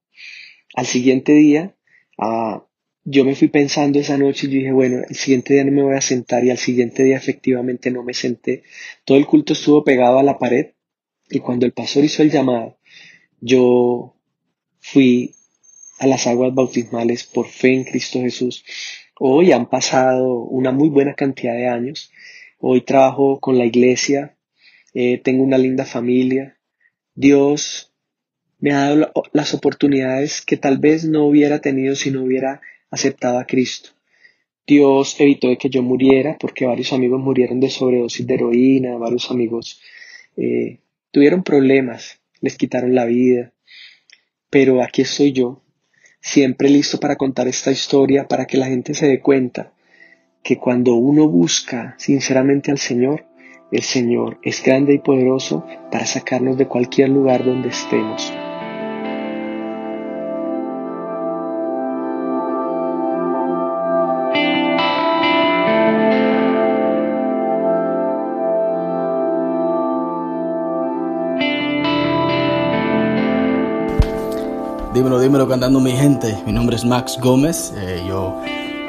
Al 0.75 0.85
siguiente 0.85 1.31
día, 1.31 1.73
ah, 2.17 2.65
yo 3.05 3.23
me 3.23 3.33
fui 3.33 3.47
pensando 3.47 3.97
esa 3.97 4.17
noche 4.17 4.47
y 4.47 4.49
yo 4.49 4.57
dije, 4.57 4.73
bueno, 4.73 5.03
el 5.07 5.15
siguiente 5.15 5.53
día 5.53 5.63
no 5.63 5.71
me 5.71 5.83
voy 5.83 5.95
a 5.95 6.01
sentar 6.01 6.43
y 6.43 6.49
al 6.49 6.57
siguiente 6.57 7.05
día 7.05 7.15
efectivamente 7.15 7.91
no 7.91 8.03
me 8.03 8.13
senté. 8.13 8.63
Todo 9.05 9.17
el 9.17 9.25
culto 9.25 9.53
estuvo 9.53 9.85
pegado 9.85 10.19
a 10.19 10.23
la 10.23 10.37
pared 10.37 10.71
y 11.29 11.39
cuando 11.39 11.65
el 11.65 11.71
pastor 11.71 12.03
hizo 12.03 12.23
el 12.23 12.29
llamado, 12.29 12.77
yo 13.39 14.17
fui 14.79 15.33
a 16.01 16.07
las 16.07 16.25
aguas 16.25 16.51
bautismales 16.55 17.25
por 17.25 17.45
fe 17.45 17.75
en 17.75 17.83
Cristo 17.83 18.19
Jesús. 18.21 18.65
Hoy 19.19 19.51
han 19.51 19.69
pasado 19.69 20.33
una 20.33 20.71
muy 20.71 20.89
buena 20.89 21.13
cantidad 21.13 21.53
de 21.53 21.67
años. 21.67 22.11
Hoy 22.57 22.81
trabajo 22.81 23.39
con 23.39 23.59
la 23.59 23.65
iglesia, 23.65 24.35
eh, 24.95 25.19
tengo 25.23 25.43
una 25.43 25.59
linda 25.59 25.85
familia. 25.85 26.57
Dios 27.13 27.93
me 28.57 28.71
ha 28.73 28.89
dado 28.89 29.11
las 29.31 29.53
oportunidades 29.53 30.41
que 30.41 30.57
tal 30.57 30.79
vez 30.79 31.05
no 31.05 31.27
hubiera 31.27 31.59
tenido 31.59 31.95
si 31.95 32.09
no 32.09 32.23
hubiera 32.23 32.61
aceptado 32.89 33.37
a 33.37 33.45
Cristo. 33.45 33.91
Dios 34.65 35.15
evitó 35.19 35.49
de 35.49 35.57
que 35.59 35.69
yo 35.69 35.83
muriera 35.83 36.35
porque 36.39 36.65
varios 36.65 36.93
amigos 36.93 37.21
murieron 37.21 37.59
de 37.59 37.69
sobredosis 37.69 38.25
de 38.25 38.33
heroína, 38.33 38.97
varios 38.97 39.29
amigos 39.29 39.79
eh, 40.35 40.79
tuvieron 41.11 41.43
problemas, 41.43 42.19
les 42.39 42.57
quitaron 42.57 42.95
la 42.95 43.05
vida. 43.05 43.53
Pero 44.49 44.81
aquí 44.81 45.03
estoy 45.03 45.31
yo, 45.31 45.61
siempre 46.21 46.69
listo 46.69 46.99
para 46.99 47.17
contar 47.17 47.47
esta 47.47 47.71
historia, 47.71 48.27
para 48.27 48.45
que 48.45 48.57
la 48.57 48.67
gente 48.67 48.93
se 48.93 49.07
dé 49.07 49.19
cuenta 49.19 49.71
que 50.43 50.57
cuando 50.57 50.95
uno 50.95 51.27
busca 51.27 51.95
sinceramente 51.97 52.71
al 52.71 52.77
Señor, 52.77 53.25
el 53.71 53.83
Señor 53.83 54.39
es 54.43 54.63
grande 54.63 54.93
y 54.93 54.99
poderoso 54.99 55.65
para 55.91 56.05
sacarnos 56.05 56.57
de 56.57 56.67
cualquier 56.67 57.09
lugar 57.09 57.43
donde 57.43 57.69
estemos. 57.69 58.31
Dímelo, 75.01 75.19
dímelo 75.19 75.47
cantando 75.47 75.79
mi 75.79 75.93
gente. 75.93 76.37
Mi 76.45 76.51
nombre 76.53 76.75
es 76.75 76.85
Max 76.85 77.17
Gómez. 77.19 77.73
Eh, 77.75 78.05
yo 78.07 78.39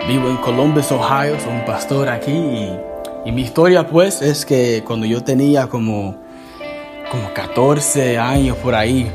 vivo 0.06 0.28
en 0.28 0.36
Columbus, 0.36 0.92
Ohio. 0.92 1.40
Soy 1.40 1.54
un 1.54 1.64
pastor 1.64 2.06
aquí. 2.10 2.68
Y, 3.24 3.32
mi 3.32 3.40
historia, 3.40 3.86
pues, 3.86 4.20
es 4.20 4.44
que 4.44 4.84
cuando 4.86 5.06
yo 5.06 5.24
tenía 5.24 5.68
como, 5.68 6.22
como 7.10 7.32
14 7.32 8.18
años 8.18 8.58
por 8.58 8.74
ahí, 8.74 9.10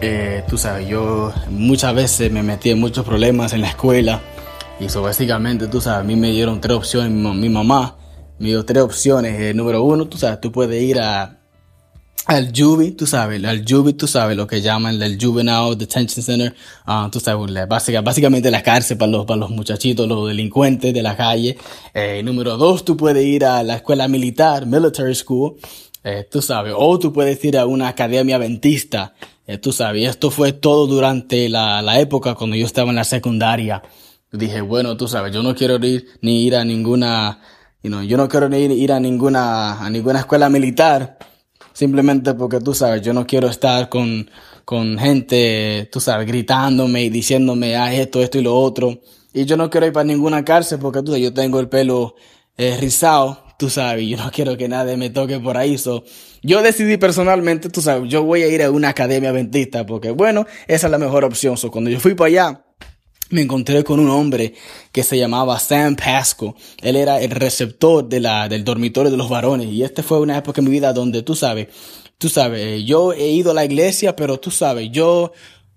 eh, 0.00 0.42
tú 0.48 0.56
sabes, 0.56 0.88
yo 0.88 1.34
muchas 1.50 1.94
veces 1.94 2.32
me 2.32 2.42
metí 2.42 2.70
en 2.70 2.80
muchos 2.80 3.04
problemas 3.04 3.52
en 3.52 3.60
la 3.60 3.68
escuela. 3.68 4.22
Y 4.80 4.86
eso 4.86 5.02
básicamente, 5.02 5.66
tú 5.66 5.82
sabes, 5.82 6.00
a 6.00 6.02
mí 6.02 6.16
me 6.16 6.30
dieron 6.30 6.62
tres 6.62 6.78
opciones. 6.78 7.10
Mi, 7.10 7.50
mamá 7.50 7.96
me 8.38 8.48
dio 8.48 8.64
tres 8.64 8.82
opciones. 8.82 9.38
Eh, 9.38 9.52
número 9.52 9.82
uno, 9.82 10.06
tú 10.06 10.16
sabes, 10.16 10.40
tú 10.40 10.50
puedes 10.50 10.82
ir 10.82 10.98
a 10.98 11.37
al 12.26 12.52
Jubi, 12.54 12.90
tú 12.90 13.06
sabes, 13.06 13.42
al 13.44 13.64
Jubi, 13.66 13.94
tú 13.94 14.06
sabes 14.06 14.36
lo 14.36 14.46
que 14.46 14.60
llaman 14.60 15.00
el 15.00 15.18
Juvenile 15.18 15.76
Detention 15.76 16.22
Center, 16.22 16.54
uh, 16.86 17.08
tú 17.10 17.20
sabes, 17.20 17.68
básicamente 17.68 18.50
la 18.50 18.62
cárcel 18.62 18.98
para 18.98 19.10
los, 19.10 19.24
para 19.24 19.40
los 19.40 19.50
muchachitos, 19.50 20.06
los 20.06 20.28
delincuentes 20.28 20.92
de 20.92 21.02
la 21.02 21.16
calle. 21.16 21.56
Eh, 21.94 22.22
número 22.22 22.56
dos, 22.56 22.84
tú 22.84 22.96
puedes 22.96 23.24
ir 23.24 23.46
a 23.46 23.62
la 23.62 23.76
escuela 23.76 24.08
militar, 24.08 24.66
military 24.66 25.14
school, 25.14 25.56
eh, 26.04 26.28
tú 26.30 26.42
sabes, 26.42 26.74
o 26.76 26.98
tú 26.98 27.12
puedes 27.12 27.42
ir 27.44 27.56
a 27.56 27.66
una 27.66 27.88
academia 27.88 28.36
adventista, 28.36 29.14
eh, 29.46 29.56
tú 29.56 29.72
sabes, 29.72 30.08
esto 30.08 30.30
fue 30.30 30.52
todo 30.52 30.86
durante 30.86 31.48
la, 31.48 31.80
la 31.80 31.98
época 31.98 32.34
cuando 32.34 32.56
yo 32.56 32.66
estaba 32.66 32.90
en 32.90 32.96
la 32.96 33.04
secundaria. 33.04 33.82
Dije, 34.30 34.60
bueno, 34.60 34.98
tú 34.98 35.08
sabes, 35.08 35.32
yo 35.32 35.42
no 35.42 35.54
quiero 35.54 35.76
ir 35.76 36.06
ni 36.20 36.44
ir 36.44 36.56
a 36.56 36.64
ninguna, 36.64 37.40
yo 37.82 38.16
no 38.18 38.28
quiero 38.28 38.50
ni 38.50 38.58
ir, 38.58 38.70
ir 38.72 38.92
a 38.92 39.00
ninguna, 39.00 39.82
a 39.82 39.88
ninguna 39.88 40.18
escuela 40.18 40.50
militar, 40.50 41.16
simplemente 41.78 42.34
porque 42.34 42.58
tú 42.58 42.74
sabes, 42.74 43.02
yo 43.02 43.12
no 43.12 43.24
quiero 43.24 43.46
estar 43.46 43.88
con, 43.88 44.28
con 44.64 44.98
gente, 44.98 45.88
tú 45.92 46.00
sabes, 46.00 46.26
gritándome 46.26 47.04
y 47.04 47.08
diciéndome, 47.08 47.76
ah, 47.76 47.94
esto, 47.94 48.20
esto 48.20 48.36
y 48.36 48.42
lo 48.42 48.56
otro. 48.56 49.00
Y 49.32 49.44
yo 49.44 49.56
no 49.56 49.70
quiero 49.70 49.86
ir 49.86 49.92
para 49.92 50.02
ninguna 50.02 50.44
cárcel 50.44 50.80
porque 50.80 51.02
tú 51.02 51.12
sabes, 51.12 51.22
yo 51.22 51.32
tengo 51.32 51.60
el 51.60 51.68
pelo 51.68 52.16
eh, 52.56 52.76
rizado, 52.80 53.44
tú 53.60 53.70
sabes, 53.70 54.08
yo 54.08 54.16
no 54.16 54.28
quiero 54.32 54.56
que 54.56 54.66
nadie 54.68 54.96
me 54.96 55.10
toque 55.10 55.38
por 55.38 55.56
ahí. 55.56 55.78
So, 55.78 56.02
yo 56.42 56.62
decidí 56.62 56.96
personalmente, 56.96 57.68
tú 57.68 57.80
sabes, 57.80 58.10
yo 58.10 58.24
voy 58.24 58.42
a 58.42 58.48
ir 58.48 58.60
a 58.64 58.72
una 58.72 58.88
academia 58.88 59.30
adventista 59.30 59.86
porque, 59.86 60.10
bueno, 60.10 60.46
esa 60.66 60.88
es 60.88 60.90
la 60.90 60.98
mejor 60.98 61.24
opción. 61.24 61.56
So, 61.56 61.70
cuando 61.70 61.90
yo 61.90 62.00
fui 62.00 62.16
para 62.16 62.26
allá, 62.26 62.64
me 63.30 63.42
encontré 63.42 63.84
con 63.84 64.00
un 64.00 64.10
hombre 64.10 64.54
que 64.92 65.02
se 65.02 65.18
llamaba 65.18 65.58
Sam 65.58 65.96
Pasco. 65.96 66.56
Él 66.80 66.96
era 66.96 67.20
el 67.20 67.30
receptor 67.30 68.08
de 68.08 68.20
la, 68.20 68.48
del 68.48 68.64
dormitorio 68.64 69.10
de 69.10 69.16
los 69.16 69.28
varones. 69.28 69.68
Y 69.68 69.82
este 69.82 70.02
fue 70.02 70.20
una 70.20 70.38
época 70.38 70.60
en 70.60 70.66
mi 70.66 70.70
vida 70.70 70.92
donde 70.92 71.22
tú 71.22 71.34
sabes, 71.34 71.68
tú 72.18 72.28
sabes, 72.28 72.84
yo 72.84 73.12
he 73.12 73.28
ido 73.28 73.50
a 73.50 73.54
la 73.54 73.64
iglesia, 73.64 74.16
pero 74.16 74.38
tú 74.38 74.50
sabes, 74.50 74.90
yo 74.90 75.32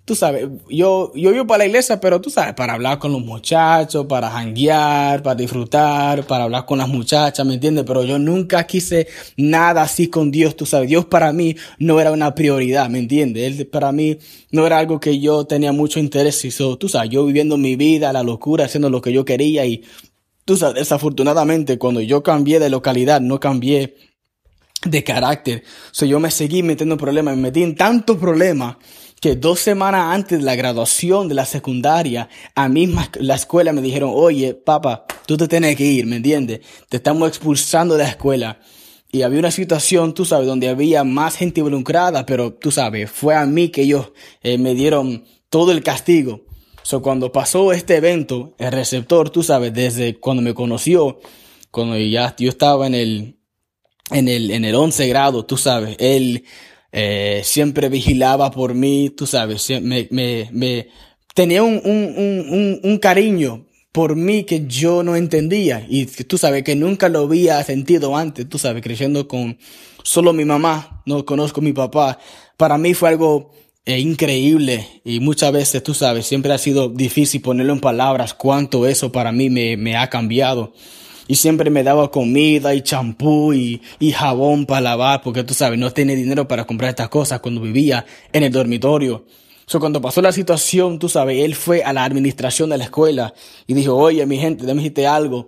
tú 0.05 0.15
sabes, 0.15 0.47
yo, 0.69 1.11
yo 1.15 1.31
iba 1.31 1.45
para 1.45 1.59
la 1.59 1.65
iglesia, 1.67 1.99
pero 1.99 2.19
tú 2.19 2.29
sabes, 2.29 2.53
para 2.53 2.73
hablar 2.73 2.99
con 2.99 3.11
los 3.11 3.21
muchachos, 3.21 4.05
para 4.07 4.29
janguear, 4.29 5.21
para 5.21 5.35
disfrutar, 5.35 6.25
para 6.25 6.45
hablar 6.45 6.65
con 6.65 6.79
las 6.79 6.89
muchachas, 6.89 7.45
¿me 7.45 7.53
entiendes? 7.53 7.85
Pero 7.85 8.03
yo 8.03 8.17
nunca 8.17 8.65
quise 8.65 9.07
nada 9.37 9.83
así 9.83 10.07
con 10.07 10.31
Dios, 10.31 10.55
tú 10.55 10.65
sabes, 10.65 10.89
Dios 10.89 11.05
para 11.05 11.31
mí 11.33 11.55
no 11.77 11.99
era 11.99 12.11
una 12.11 12.33
prioridad, 12.33 12.89
¿me 12.89 12.99
entiendes? 12.99 13.59
Él 13.59 13.67
para 13.67 13.91
mí 13.91 14.17
no 14.51 14.65
era 14.65 14.79
algo 14.79 14.99
que 14.99 15.19
yo 15.19 15.45
tenía 15.45 15.71
mucho 15.71 15.99
interés, 15.99 16.43
y 16.45 16.49
tú 16.77 16.89
sabes, 16.89 17.09
yo 17.09 17.25
viviendo 17.25 17.57
mi 17.57 17.75
vida, 17.75 18.11
la 18.11 18.23
locura, 18.23 18.65
haciendo 18.65 18.89
lo 18.89 19.01
que 19.01 19.13
yo 19.13 19.23
quería 19.23 19.65
y 19.65 19.83
tú 20.45 20.57
sabes, 20.57 20.75
desafortunadamente 20.75 21.77
cuando 21.77 22.01
yo 22.01 22.23
cambié 22.23 22.59
de 22.59 22.69
localidad, 22.69 23.21
no 23.21 23.39
cambié 23.39 23.95
de 24.83 25.03
carácter. 25.03 25.63
So, 25.91 26.05
yo 26.05 26.19
me 26.19 26.31
seguí 26.31 26.63
metiendo 26.63 26.95
en 26.95 26.99
problemas, 26.99 27.35
me 27.35 27.43
metí 27.43 27.61
en 27.63 27.75
tantos 27.75 28.17
problemas 28.17 28.77
que 29.21 29.35
dos 29.35 29.59
semanas 29.59 30.15
antes 30.15 30.39
de 30.39 30.43
la 30.43 30.55
graduación 30.55 31.29
de 31.29 31.35
la 31.35 31.45
secundaria, 31.45 32.27
a 32.55 32.67
mí 32.67 32.91
la 33.19 33.35
escuela 33.35 33.71
me 33.71 33.81
dijeron, 33.81 34.11
oye, 34.11 34.55
papá, 34.55 35.05
tú 35.27 35.37
te 35.37 35.47
tienes 35.47 35.75
que 35.75 35.85
ir, 35.85 36.07
¿me 36.07 36.15
entiendes? 36.15 36.61
Te 36.89 36.97
estamos 36.97 37.29
expulsando 37.29 37.95
de 37.95 38.03
la 38.03 38.09
escuela. 38.09 38.59
Y 39.11 39.21
había 39.21 39.37
una 39.37 39.51
situación, 39.51 40.15
tú 40.15 40.25
sabes, 40.25 40.47
donde 40.47 40.69
había 40.69 41.03
más 41.03 41.35
gente 41.35 41.59
involucrada, 41.59 42.25
pero 42.25 42.51
tú 42.53 42.71
sabes, 42.71 43.11
fue 43.11 43.35
a 43.35 43.45
mí 43.45 43.69
que 43.69 43.83
ellos 43.83 44.11
eh, 44.41 44.57
me 44.57 44.73
dieron 44.73 45.23
todo 45.49 45.71
el 45.71 45.83
castigo. 45.83 46.41
So, 46.81 47.03
cuando 47.03 47.31
pasó 47.31 47.73
este 47.73 47.97
evento, 47.97 48.55
el 48.57 48.71
receptor, 48.71 49.29
tú 49.29 49.43
sabes, 49.43 49.71
desde 49.71 50.19
cuando 50.19 50.41
me 50.41 50.55
conoció, 50.55 51.19
cuando 51.69 51.95
ya 51.95 52.35
yo 52.39 52.49
estaba 52.49 52.87
en 52.87 52.95
el, 52.95 53.37
en 54.09 54.27
el, 54.27 54.49
en 54.49 54.65
el 54.65 54.73
11 54.73 55.07
grado, 55.09 55.45
tú 55.45 55.57
sabes, 55.57 55.95
él 55.99 56.43
eh, 56.91 57.41
siempre 57.43 57.89
vigilaba 57.89 58.51
por 58.51 58.73
mí, 58.73 59.09
tú 59.09 59.25
sabes, 59.25 59.69
me, 59.81 60.07
me, 60.11 60.49
me 60.51 60.87
tenía 61.33 61.63
un, 61.63 61.81
un, 61.83 62.15
un, 62.17 62.79
un 62.83 62.97
cariño 62.97 63.65
por 63.91 64.15
mí 64.15 64.43
que 64.43 64.67
yo 64.67 65.03
no 65.03 65.15
entendía 65.15 65.85
y 65.89 66.05
tú 66.05 66.37
sabes 66.37 66.63
que 66.63 66.75
nunca 66.75 67.09
lo 67.09 67.19
había 67.19 67.63
sentido 67.63 68.15
antes, 68.15 68.47
tú 68.47 68.57
sabes, 68.57 68.81
creciendo 68.81 69.27
con 69.27 69.57
solo 70.03 70.33
mi 70.33 70.45
mamá, 70.45 71.01
no 71.05 71.25
conozco 71.25 71.59
a 71.59 71.63
mi 71.63 71.73
papá, 71.73 72.17
para 72.57 72.77
mí 72.77 72.93
fue 72.93 73.09
algo 73.09 73.51
eh, 73.85 73.99
increíble 73.99 75.01
y 75.03 75.19
muchas 75.19 75.51
veces, 75.51 75.83
tú 75.83 75.93
sabes, 75.93 76.25
siempre 76.25 76.53
ha 76.53 76.57
sido 76.57 76.89
difícil 76.89 77.41
ponerlo 77.41 77.73
en 77.73 77.79
palabras 77.81 78.33
cuánto 78.33 78.87
eso 78.87 79.11
para 79.11 79.31
mí 79.31 79.49
me, 79.49 79.75
me 79.75 79.97
ha 79.97 80.09
cambiado 80.09 80.73
y 81.31 81.35
siempre 81.35 81.69
me 81.69 81.81
daba 81.81 82.11
comida 82.11 82.75
y 82.75 82.81
champú 82.81 83.53
y, 83.53 83.81
jabón 84.11 84.65
para 84.65 84.81
lavar, 84.81 85.21
porque 85.21 85.45
tú 85.45 85.53
sabes, 85.53 85.79
no 85.79 85.89
tenía 85.89 86.13
dinero 86.13 86.45
para 86.45 86.65
comprar 86.65 86.89
estas 86.89 87.07
cosas 87.07 87.39
cuando 87.39 87.61
vivía 87.61 88.05
en 88.33 88.43
el 88.43 88.51
dormitorio. 88.51 89.23
So, 89.65 89.79
cuando 89.79 90.01
pasó 90.01 90.21
la 90.21 90.33
situación, 90.33 90.99
tú 90.99 91.07
sabes, 91.07 91.41
él 91.41 91.55
fue 91.55 91.83
a 91.85 91.93
la 91.93 92.03
administración 92.03 92.69
de 92.69 92.77
la 92.77 92.83
escuela 92.83 93.33
y 93.65 93.73
dijo, 93.73 93.95
oye, 93.95 94.25
mi 94.25 94.39
gente, 94.39 94.63
déjame 94.63 94.81
decirte 94.81 95.07
algo. 95.07 95.47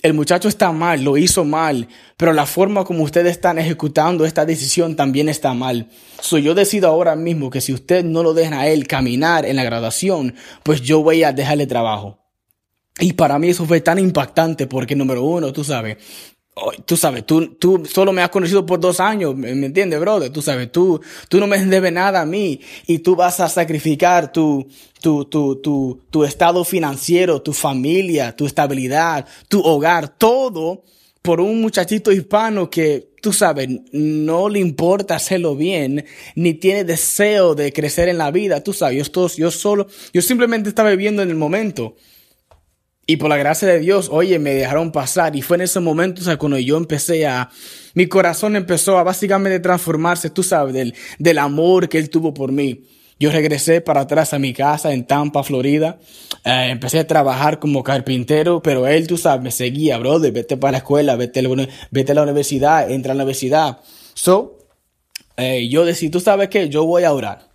El 0.00 0.14
muchacho 0.14 0.46
está 0.46 0.70
mal, 0.70 1.02
lo 1.02 1.16
hizo 1.16 1.44
mal, 1.44 1.88
pero 2.16 2.32
la 2.32 2.46
forma 2.46 2.84
como 2.84 3.02
ustedes 3.02 3.32
están 3.32 3.58
ejecutando 3.58 4.26
esta 4.26 4.46
decisión 4.46 4.94
también 4.94 5.28
está 5.28 5.54
mal. 5.54 5.88
So, 6.20 6.38
yo 6.38 6.54
decido 6.54 6.86
ahora 6.86 7.16
mismo 7.16 7.50
que 7.50 7.60
si 7.60 7.72
usted 7.72 8.04
no 8.04 8.22
lo 8.22 8.32
deja 8.32 8.60
a 8.60 8.68
él 8.68 8.86
caminar 8.86 9.44
en 9.44 9.56
la 9.56 9.64
graduación, 9.64 10.36
pues 10.62 10.82
yo 10.82 11.02
voy 11.02 11.24
a 11.24 11.32
dejarle 11.32 11.66
trabajo. 11.66 12.25
Y 12.98 13.12
para 13.12 13.38
mí 13.38 13.50
eso 13.50 13.66
fue 13.66 13.80
tan 13.80 13.98
impactante 13.98 14.66
porque, 14.66 14.96
número 14.96 15.22
uno, 15.22 15.52
tú 15.52 15.62
sabes, 15.62 15.98
tú 16.86 16.96
sabes, 16.96 17.26
tú, 17.26 17.54
tú 17.56 17.84
solo 17.84 18.12
me 18.12 18.22
has 18.22 18.30
conocido 18.30 18.64
por 18.64 18.80
dos 18.80 19.00
años, 19.00 19.36
¿me, 19.36 19.50
entiendes, 19.50 20.00
brother? 20.00 20.30
Tú 20.30 20.40
sabes, 20.40 20.72
tú, 20.72 21.00
tú 21.28 21.38
no 21.38 21.46
me 21.46 21.62
debes 21.64 21.92
nada 21.92 22.22
a 22.22 22.26
mí 22.26 22.60
y 22.86 23.00
tú 23.00 23.14
vas 23.14 23.40
a 23.40 23.48
sacrificar 23.48 24.32
tu, 24.32 24.66
tu, 25.02 25.26
tu, 25.26 25.56
tu, 25.56 26.02
tu 26.08 26.24
estado 26.24 26.64
financiero, 26.64 27.42
tu 27.42 27.52
familia, 27.52 28.34
tu 28.34 28.46
estabilidad, 28.46 29.26
tu 29.48 29.60
hogar, 29.60 30.08
todo 30.16 30.82
por 31.20 31.40
un 31.40 31.60
muchachito 31.60 32.12
hispano 32.12 32.70
que, 32.70 33.10
tú 33.20 33.32
sabes, 33.32 33.68
no 33.92 34.48
le 34.48 34.60
importa 34.60 35.16
hacerlo 35.16 35.56
bien, 35.56 36.06
ni 36.36 36.54
tiene 36.54 36.84
deseo 36.84 37.54
de 37.54 37.72
crecer 37.72 38.08
en 38.08 38.16
la 38.16 38.30
vida, 38.30 38.62
tú 38.62 38.72
sabes, 38.72 38.96
yo, 38.96 39.02
estoy, 39.02 39.30
yo 39.36 39.50
solo, 39.50 39.88
yo 40.14 40.22
simplemente 40.22 40.68
estaba 40.68 40.90
viviendo 40.90 41.22
en 41.22 41.30
el 41.30 41.36
momento. 41.36 41.96
Y 43.06 43.16
por 43.16 43.28
la 43.28 43.36
gracia 43.36 43.68
de 43.68 43.78
Dios, 43.78 44.08
oye, 44.10 44.38
me 44.38 44.52
dejaron 44.54 44.90
pasar. 44.90 45.36
Y 45.36 45.42
fue 45.42 45.56
en 45.56 45.62
ese 45.62 45.78
momento, 45.78 46.22
o 46.22 46.24
sea, 46.24 46.36
cuando 46.36 46.58
yo 46.58 46.76
empecé 46.76 47.26
a, 47.26 47.50
mi 47.94 48.08
corazón 48.08 48.56
empezó 48.56 48.98
a 48.98 49.04
básicamente 49.04 49.60
transformarse, 49.60 50.28
tú 50.30 50.42
sabes, 50.42 50.74
del, 50.74 50.94
del 51.18 51.38
amor 51.38 51.88
que 51.88 51.98
Él 51.98 52.10
tuvo 52.10 52.34
por 52.34 52.50
mí. 52.50 52.84
Yo 53.18 53.30
regresé 53.30 53.80
para 53.80 54.02
atrás 54.02 54.34
a 54.34 54.38
mi 54.38 54.52
casa 54.52 54.92
en 54.92 55.06
Tampa, 55.06 55.42
Florida. 55.42 55.98
Eh, 56.44 56.68
empecé 56.70 56.98
a 56.98 57.06
trabajar 57.06 57.58
como 57.58 57.82
carpintero, 57.82 58.60
pero 58.60 58.86
él, 58.86 59.06
tú 59.06 59.16
sabes, 59.16 59.42
me 59.42 59.50
seguía, 59.50 59.96
brother, 59.96 60.32
vete 60.32 60.58
para 60.58 60.72
la 60.72 60.78
escuela, 60.78 61.16
vete 61.16 61.40
a 61.40 61.42
la, 61.42 61.68
vete 61.90 62.12
a 62.12 62.14
la 62.14 62.22
universidad, 62.22 62.90
entra 62.90 63.12
a 63.12 63.14
la 63.14 63.22
universidad. 63.22 63.78
So, 64.12 64.58
eh, 65.38 65.66
yo 65.68 65.86
decidí, 65.86 66.10
tú 66.10 66.20
sabes 66.20 66.50
qué, 66.50 66.68
yo 66.68 66.84
voy 66.84 67.04
a 67.04 67.12
orar. 67.12 67.48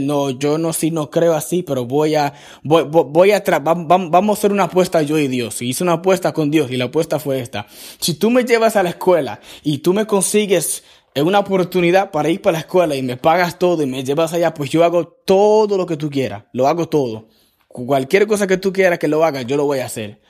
No, 0.00 0.30
yo 0.30 0.58
no 0.58 0.72
sí 0.72 0.92
no 0.92 1.10
creo 1.10 1.34
así, 1.34 1.64
pero 1.64 1.84
voy 1.86 2.14
a 2.14 2.32
voy, 2.62 2.84
voy 2.84 3.32
a 3.32 3.42
vamos 3.58 4.28
a 4.28 4.38
hacer 4.38 4.52
una 4.52 4.64
apuesta 4.64 5.02
yo 5.02 5.18
y 5.18 5.26
Dios. 5.26 5.60
Y 5.60 5.70
hice 5.70 5.82
una 5.82 5.94
apuesta 5.94 6.32
con 6.32 6.50
Dios 6.50 6.70
y 6.70 6.76
la 6.76 6.84
apuesta 6.84 7.18
fue 7.18 7.40
esta. 7.40 7.66
Si 7.98 8.14
tú 8.14 8.30
me 8.30 8.44
llevas 8.44 8.76
a 8.76 8.82
la 8.84 8.90
escuela 8.90 9.40
y 9.64 9.78
tú 9.78 9.92
me 9.92 10.06
consigues 10.06 10.84
una 11.20 11.40
oportunidad 11.40 12.10
para 12.10 12.30
ir 12.30 12.40
para 12.40 12.52
la 12.54 12.60
escuela 12.60 12.94
y 12.94 13.02
me 13.02 13.16
pagas 13.16 13.58
todo 13.58 13.82
y 13.82 13.86
me 13.86 14.04
llevas 14.04 14.32
allá, 14.32 14.54
pues 14.54 14.70
yo 14.70 14.84
hago 14.84 15.06
todo 15.06 15.76
lo 15.76 15.84
que 15.84 15.96
tú 15.96 16.08
quieras. 16.08 16.44
Lo 16.52 16.68
hago 16.68 16.88
todo. 16.88 17.28
Cualquier 17.68 18.26
cosa 18.26 18.46
que 18.46 18.58
tú 18.58 18.72
quieras 18.72 18.98
que 18.98 19.08
lo 19.08 19.24
haga, 19.24 19.42
yo 19.42 19.56
lo 19.56 19.64
voy 19.64 19.80
a 19.80 19.86
hacer. 19.86 20.20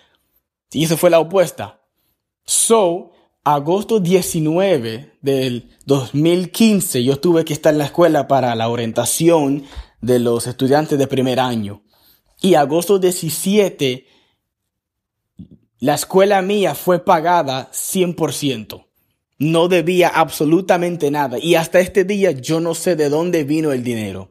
Y 0.72 0.84
eso 0.84 0.96
fue 0.96 1.10
la 1.10 1.18
apuesta. 1.18 1.80
So, 2.44 3.11
agosto 3.44 3.98
19 4.00 5.18
del 5.20 5.70
2015 5.86 7.02
yo 7.02 7.18
tuve 7.18 7.44
que 7.44 7.52
estar 7.52 7.72
en 7.72 7.78
la 7.78 7.86
escuela 7.86 8.28
para 8.28 8.54
la 8.54 8.68
orientación 8.68 9.64
de 10.00 10.18
los 10.18 10.46
estudiantes 10.46 10.98
de 10.98 11.06
primer 11.06 11.40
año. 11.40 11.82
Y 12.40 12.54
agosto 12.54 12.98
17 12.98 14.06
la 15.82 15.94
escuela 15.94 16.42
mía 16.42 16.76
fue 16.76 17.04
pagada 17.04 17.68
100%. 17.72 18.86
No 19.38 19.66
debía 19.66 20.08
absolutamente 20.08 21.10
nada. 21.10 21.40
Y 21.40 21.56
hasta 21.56 21.80
este 21.80 22.04
día 22.04 22.30
yo 22.30 22.60
no 22.60 22.76
sé 22.76 22.94
de 22.94 23.08
dónde 23.08 23.42
vino 23.42 23.72
el 23.72 23.82
dinero. 23.82 24.30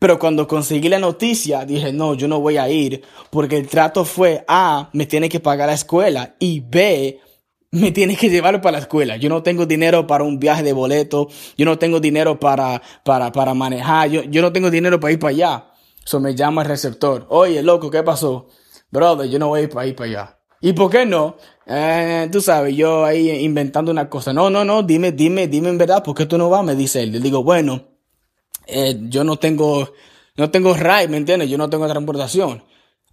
Pero 0.00 0.18
cuando 0.18 0.48
conseguí 0.48 0.88
la 0.88 0.98
noticia, 0.98 1.64
dije, 1.64 1.92
no, 1.92 2.14
yo 2.14 2.26
no 2.26 2.40
voy 2.40 2.56
a 2.56 2.68
ir 2.68 3.02
porque 3.30 3.56
el 3.56 3.68
trato 3.68 4.04
fue 4.04 4.44
A, 4.48 4.90
me 4.92 5.06
tiene 5.06 5.28
que 5.28 5.38
pagar 5.38 5.68
la 5.68 5.74
escuela 5.74 6.34
y 6.40 6.58
B, 6.58 7.20
me 7.76 7.92
tienes 7.92 8.18
que 8.18 8.30
llevar 8.30 8.60
para 8.60 8.72
la 8.72 8.78
escuela. 8.78 9.16
Yo 9.16 9.28
no 9.28 9.42
tengo 9.42 9.66
dinero 9.66 10.06
para 10.06 10.24
un 10.24 10.38
viaje 10.38 10.62
de 10.62 10.72
boleto. 10.72 11.28
Yo 11.56 11.64
no 11.64 11.78
tengo 11.78 12.00
dinero 12.00 12.40
para, 12.40 12.82
para, 13.04 13.30
para 13.32 13.54
manejar. 13.54 14.08
Yo, 14.10 14.22
yo 14.22 14.42
no 14.42 14.52
tengo 14.52 14.70
dinero 14.70 14.98
para 14.98 15.12
ir 15.12 15.18
para 15.18 15.30
allá. 15.30 15.66
Eso 16.04 16.20
me 16.20 16.34
llama 16.34 16.62
el 16.62 16.68
receptor. 16.68 17.26
Oye, 17.30 17.62
loco, 17.62 17.90
¿qué 17.90 18.02
pasó? 18.02 18.46
Brother, 18.90 19.28
yo 19.28 19.38
no 19.38 19.48
voy 19.48 19.60
a 19.60 19.62
ir 19.64 19.68
para 19.68 19.94
para 19.94 20.10
allá. 20.10 20.38
¿Y 20.60 20.72
por 20.72 20.90
qué 20.90 21.04
no? 21.04 21.36
Eh, 21.66 22.28
tú 22.30 22.40
sabes, 22.40 22.74
yo 22.76 23.04
ahí 23.04 23.30
inventando 23.44 23.90
una 23.90 24.08
cosa. 24.08 24.32
No, 24.32 24.48
no, 24.48 24.64
no, 24.64 24.82
dime, 24.82 25.12
dime, 25.12 25.48
dime 25.48 25.68
en 25.68 25.78
verdad, 25.78 26.02
¿por 26.02 26.14
qué 26.14 26.26
tú 26.26 26.38
no 26.38 26.48
vas? 26.48 26.64
Me 26.64 26.74
dice 26.74 27.02
él. 27.02 27.12
Le 27.12 27.20
digo, 27.20 27.42
bueno, 27.42 27.82
eh, 28.66 28.96
yo 29.02 29.24
no 29.24 29.36
tengo, 29.36 29.92
no 30.36 30.50
tengo 30.50 30.74
ride, 30.74 31.08
¿me 31.08 31.18
entiendes? 31.18 31.50
Yo 31.50 31.58
no 31.58 31.68
tengo 31.68 31.86
transportación. 31.88 32.62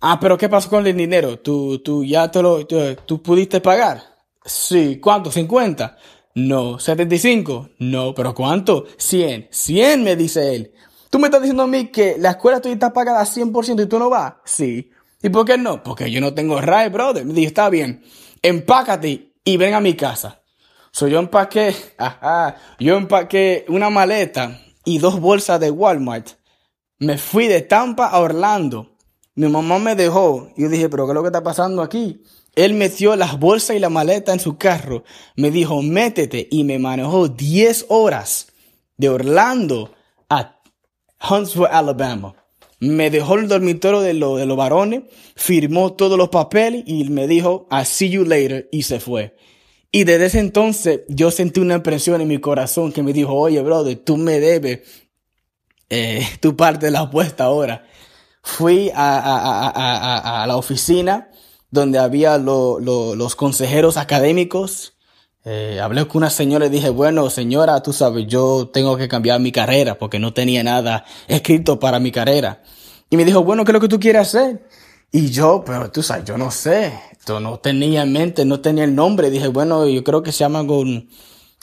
Ah, 0.02 0.20
pero 0.20 0.38
¿qué 0.38 0.50
pasó 0.50 0.70
con 0.70 0.86
el 0.86 0.96
dinero? 0.96 1.40
¿Tú, 1.40 1.80
tú 1.80 2.04
ya 2.04 2.30
te 2.30 2.42
lo, 2.42 2.66
tú 2.66 3.22
pudiste 3.22 3.62
pagar? 3.62 4.13
Sí, 4.46 5.00
¿cuánto? 5.00 5.32
¿50? 5.32 5.96
No. 6.36 6.78
¿75? 6.78 7.72
No, 7.80 8.14
pero 8.14 8.34
¿cuánto? 8.34 8.86
100. 8.98 9.50
100 9.52 10.04
me 10.04 10.16
dice 10.16 10.56
él. 10.56 10.74
Tú 11.10 11.20
me 11.20 11.28
estás 11.28 11.42
diciendo 11.42 11.64
a 11.64 11.68
mí 11.68 11.88
que 11.88 12.16
la 12.18 12.32
escuela 12.32 12.60
tuya 12.60 12.74
está 12.74 12.92
pagada 12.92 13.24
100% 13.24 13.84
y 13.84 13.86
tú 13.88 14.00
no 14.00 14.10
vas. 14.10 14.34
Sí. 14.46 14.90
¿Y 15.22 15.30
por 15.30 15.46
qué 15.46 15.58
no? 15.58 15.84
Porque 15.84 16.12
yo 16.12 16.20
no 16.20 16.34
tengo 16.34 16.60
RAE, 16.60 16.90
brother. 16.90 17.26
Me 17.26 17.34
dijo, 17.34 17.48
está 17.48 17.70
bien. 17.70 18.04
Empácate 18.42 19.34
y 19.44 19.58
ven 19.58 19.74
a 19.74 19.80
mi 19.80 19.94
casa. 19.94 20.42
So 20.92 21.08
yo 21.08 21.20
empaqué, 21.20 21.76
ajá, 21.98 22.58
yo 22.80 22.98
empaqué 22.98 23.66
una 23.68 23.90
maleta 23.90 24.60
y 24.86 25.00
dos 25.00 25.20
bolsas 25.20 25.60
de 25.60 25.72
Walmart. 25.72 26.30
Me 27.00 27.18
fui 27.18 27.48
de 27.48 27.62
Tampa 27.62 28.08
a 28.08 28.20
Orlando. 28.20 28.98
Mi 29.36 29.48
mamá 29.48 29.80
me 29.80 29.96
dejó. 29.96 30.50
Yo 30.56 30.70
dije, 30.70 30.90
pero 30.90 31.06
¿qué 31.06 31.12
es 31.12 31.16
lo 31.16 31.22
que 31.24 31.30
está 31.30 31.44
pasando 31.44 31.82
aquí? 31.82 32.22
Él 32.56 32.76
metió 32.76 33.16
las 33.16 33.40
bolsas 33.40 33.76
y 33.76 33.80
la 33.80 33.90
maleta 33.90 34.32
en 34.32 34.40
su 34.40 34.58
carro. 34.58 35.04
Me 35.36 35.50
dijo, 35.50 35.82
métete. 35.82 36.48
Y 36.52 36.64
me 36.64 36.78
manejó 36.78 37.28
10 37.28 37.88
horas 37.90 38.48
de 38.98 39.10
Orlando 39.10 39.94
a 40.30 40.62
Huntsville, 41.30 41.68
Alabama. 41.72 42.36
Me 42.80 43.10
dejó 43.10 43.36
el 43.36 43.48
dormitorio 43.48 44.02
de, 44.02 44.14
de 44.14 44.46
los 44.46 44.58
varones, 44.58 45.04
firmó 45.36 45.94
todos 45.94 46.18
los 46.18 46.30
papeles 46.30 46.84
y 46.86 47.06
me 47.06 47.28
dijo, 47.28 47.68
I 47.72 47.86
see 47.86 48.10
you 48.10 48.26
later. 48.26 48.68
Y 48.72 48.84
se 48.84 49.00
fue. 49.00 49.36
Y 49.92 50.04
desde 50.04 50.26
ese 50.26 50.40
entonces 50.40 51.02
yo 51.08 51.32
sentí 51.32 51.60
una 51.60 51.76
impresión 51.76 52.20
en 52.22 52.28
mi 52.28 52.40
corazón 52.40 52.92
que 52.92 53.04
me 53.04 53.14
dijo, 53.14 53.34
oye, 53.34 53.62
brother, 53.62 53.96
tú 53.96 54.18
me 54.18 54.40
debes 54.40 54.82
eh, 55.90 56.28
tu 56.40 56.56
parte 56.56 56.88
de 56.88 56.92
la 56.92 57.02
apuesta 57.02 57.46
ahora. 57.46 57.88
Fui 58.42 58.92
a, 58.94 60.44
a 60.44 60.48
la 60.48 60.58
oficina 60.58 61.30
donde 61.74 61.98
había 61.98 62.38
los 62.38 63.36
consejeros 63.36 63.98
académicos. 63.98 64.94
Eh, 65.44 65.80
hablé 65.82 66.08
con 66.08 66.18
una 66.18 66.30
señora 66.30 66.68
y 66.68 66.70
dije, 66.70 66.92
bueno, 66.92 67.32
señora, 67.32 67.82
tú 67.82 67.92
sabes, 67.92 68.28
yo 68.28 68.70
tengo 68.72 68.96
que 68.96 69.08
cambiar 69.08 69.40
mi 69.40 69.52
carrera 69.52 69.98
porque 69.98 70.20
no 70.20 70.34
tenía 70.34 70.64
nada 70.64 71.04
escrito 71.28 71.80
para 71.80 72.00
mi 72.00 72.12
carrera. 72.12 72.62
Y 73.10 73.18
me 73.18 73.26
dijo, 73.26 73.44
bueno, 73.44 73.66
¿qué 73.66 73.72
es 73.72 73.74
lo 73.74 73.80
que 73.82 73.88
tú 73.88 74.00
quieres 74.00 74.22
hacer? 74.22 74.68
Y 75.12 75.32
yo, 75.32 75.64
pero 75.66 75.90
tú 75.90 76.04
sabes, 76.04 76.26
yo 76.26 76.38
no 76.38 76.52
sé, 76.52 76.94
yo 77.28 77.40
no 77.40 77.58
tenía 77.58 78.04
en 78.04 78.14
mente, 78.14 78.46
no 78.46 78.60
tenía 78.62 78.84
el 78.84 78.94
nombre. 78.94 79.32
Dije, 79.32 79.48
bueno, 79.48 79.88
yo 79.88 80.04
creo 80.04 80.22
que 80.22 80.32
se 80.32 80.40
llama 80.40 80.66
con, 80.68 81.10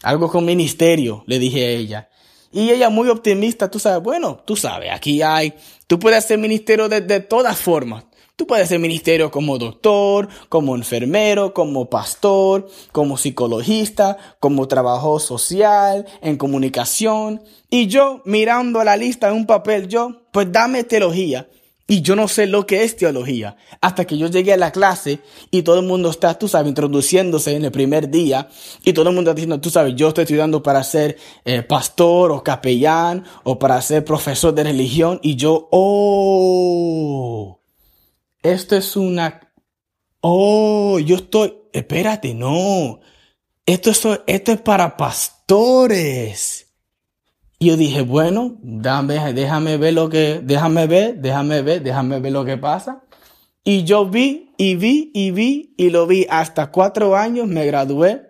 algo 0.02 0.28
con 0.28 0.44
ministerio, 0.44 1.22
le 1.28 1.38
dije 1.38 1.66
a 1.66 1.70
ella. 1.70 2.10
Y 2.50 2.70
ella 2.70 2.90
muy 2.90 3.08
optimista, 3.08 3.70
tú 3.70 3.78
sabes, 3.78 4.02
bueno, 4.02 4.42
tú 4.44 4.56
sabes, 4.56 4.90
aquí 4.92 5.22
hay, 5.22 5.54
tú 5.86 6.00
puedes 6.00 6.24
hacer 6.24 6.36
ministerio 6.36 6.88
de, 6.88 7.00
de 7.00 7.20
todas 7.20 7.56
formas. 7.56 8.04
Tú 8.40 8.46
puedes 8.46 8.70
ser 8.70 8.78
ministerio 8.78 9.30
como 9.30 9.58
doctor, 9.58 10.26
como 10.48 10.74
enfermero, 10.74 11.52
como 11.52 11.90
pastor, 11.90 12.70
como 12.90 13.18
psicologista, 13.18 14.16
como 14.40 14.66
trabajo 14.66 15.20
social, 15.20 16.06
en 16.22 16.38
comunicación. 16.38 17.42
Y 17.68 17.88
yo 17.88 18.22
mirando 18.24 18.82
la 18.82 18.96
lista 18.96 19.28
en 19.28 19.34
un 19.34 19.46
papel, 19.46 19.88
yo, 19.88 20.22
pues 20.32 20.50
dame 20.50 20.84
teología. 20.84 21.50
Y 21.86 22.00
yo 22.00 22.16
no 22.16 22.28
sé 22.28 22.46
lo 22.46 22.66
que 22.66 22.82
es 22.82 22.96
teología. 22.96 23.58
Hasta 23.82 24.06
que 24.06 24.16
yo 24.16 24.28
llegué 24.28 24.54
a 24.54 24.56
la 24.56 24.72
clase 24.72 25.18
y 25.50 25.60
todo 25.60 25.78
el 25.78 25.84
mundo 25.84 26.08
está, 26.08 26.38
tú 26.38 26.48
sabes, 26.48 26.70
introduciéndose 26.70 27.54
en 27.54 27.66
el 27.66 27.72
primer 27.72 28.08
día. 28.08 28.48
Y 28.86 28.94
todo 28.94 29.10
el 29.10 29.14
mundo 29.14 29.32
está 29.32 29.34
diciendo, 29.34 29.60
tú 29.60 29.68
sabes, 29.68 29.94
yo 29.96 30.08
estoy 30.08 30.22
estudiando 30.22 30.62
para 30.62 30.82
ser 30.82 31.18
eh, 31.44 31.60
pastor 31.62 32.32
o 32.32 32.42
capellán 32.42 33.22
o 33.44 33.58
para 33.58 33.82
ser 33.82 34.02
profesor 34.02 34.54
de 34.54 34.64
religión. 34.64 35.20
Y 35.22 35.36
yo, 35.36 35.68
oh, 35.72 37.59
esto 38.42 38.76
es 38.76 38.96
una... 38.96 39.52
Oh, 40.20 40.98
yo 40.98 41.16
estoy... 41.16 41.54
Espérate, 41.72 42.34
no. 42.34 43.00
Esto 43.66 43.90
es, 43.90 44.06
esto 44.26 44.52
es 44.52 44.60
para 44.60 44.96
pastores. 44.96 46.66
Y 47.58 47.66
yo 47.66 47.76
dije, 47.76 48.02
bueno, 48.02 48.56
déjame, 48.62 49.32
déjame 49.34 49.76
ver 49.76 49.94
lo 49.94 50.08
que, 50.08 50.40
déjame 50.42 50.86
ver, 50.86 51.16
déjame 51.16 51.62
ver, 51.62 51.82
déjame 51.82 52.18
ver 52.18 52.32
lo 52.32 52.44
que 52.44 52.56
pasa. 52.56 53.04
Y 53.62 53.84
yo 53.84 54.06
vi 54.06 54.54
y 54.56 54.76
vi 54.76 55.10
y 55.12 55.30
vi 55.30 55.74
y 55.76 55.90
lo 55.90 56.06
vi 56.06 56.26
hasta 56.30 56.70
cuatro 56.70 57.14
años, 57.16 57.46
me 57.46 57.66
gradué 57.66 58.29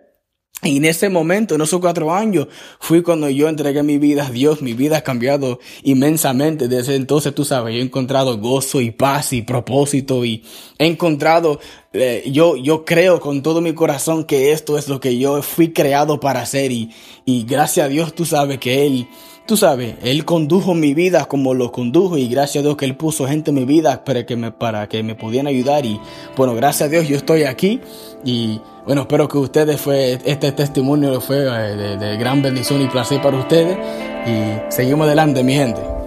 y 0.63 0.77
en 0.77 0.85
ese 0.85 1.09
momento, 1.09 1.55
en 1.55 1.61
esos 1.61 1.79
cuatro 1.79 2.13
años, 2.13 2.47
fui 2.79 3.01
cuando 3.01 3.27
yo 3.29 3.49
entregué 3.49 3.81
mi 3.81 3.97
vida 3.97 4.27
a 4.27 4.29
Dios. 4.29 4.61
Mi 4.61 4.73
vida 4.73 4.97
ha 4.97 5.01
cambiado 5.01 5.59
inmensamente. 5.81 6.67
Desde 6.67 6.95
entonces, 6.95 7.33
tú 7.33 7.45
sabes, 7.45 7.73
yo 7.73 7.81
he 7.81 7.83
encontrado 7.83 8.37
gozo 8.37 8.79
y 8.79 8.91
paz 8.91 9.33
y 9.33 9.41
propósito 9.41 10.23
y 10.23 10.43
he 10.77 10.85
encontrado, 10.85 11.59
eh, 11.93 12.23
yo, 12.31 12.55
yo 12.55 12.85
creo 12.85 13.19
con 13.19 13.41
todo 13.41 13.61
mi 13.61 13.73
corazón 13.73 14.23
que 14.23 14.51
esto 14.51 14.77
es 14.77 14.87
lo 14.87 14.99
que 14.99 15.17
yo 15.17 15.41
fui 15.41 15.73
creado 15.73 16.19
para 16.19 16.41
hacer 16.41 16.71
y, 16.71 16.91
y 17.25 17.43
gracias 17.43 17.85
a 17.85 17.89
Dios, 17.89 18.13
tú 18.13 18.25
sabes 18.25 18.59
que 18.59 18.85
Él, 18.85 19.07
tú 19.45 19.57
sabes, 19.57 19.95
Él 20.01 20.23
condujo 20.23 20.73
mi 20.73 20.93
vida 20.93 21.25
como 21.25 21.53
lo 21.53 21.71
condujo 21.71 22.17
y 22.17 22.27
gracias 22.27 22.61
a 22.61 22.65
Dios 22.65 22.77
que 22.77 22.85
Él 22.85 22.95
puso 22.95 23.27
gente 23.27 23.51
en 23.51 23.55
mi 23.55 23.65
vida 23.65 24.03
para 24.05 24.25
que 24.25 24.35
me, 24.35 24.51
para 24.51 24.87
que 24.87 25.03
me 25.03 25.15
pudieran 25.15 25.47
ayudar 25.47 25.85
y 25.85 25.99
bueno, 26.37 26.55
gracias 26.55 26.87
a 26.87 26.91
Dios 26.91 27.07
yo 27.07 27.17
estoy 27.17 27.43
aquí 27.43 27.81
y 28.23 28.61
bueno, 28.85 29.01
espero 29.01 29.27
que 29.27 29.37
ustedes 29.37 29.79
fue, 29.79 30.19
este 30.25 30.51
testimonio 30.53 31.21
fue 31.21 31.45
eh, 31.45 31.97
de, 31.97 32.17
gran 32.17 32.41
bendición 32.41 32.81
y 32.81 32.87
placer 32.87 33.21
para 33.21 33.37
ustedes. 33.37 33.77
Y 34.25 34.73
seguimos 34.73 35.05
adelante, 35.05 35.43
mi 35.43 35.53
gente. 35.53 36.00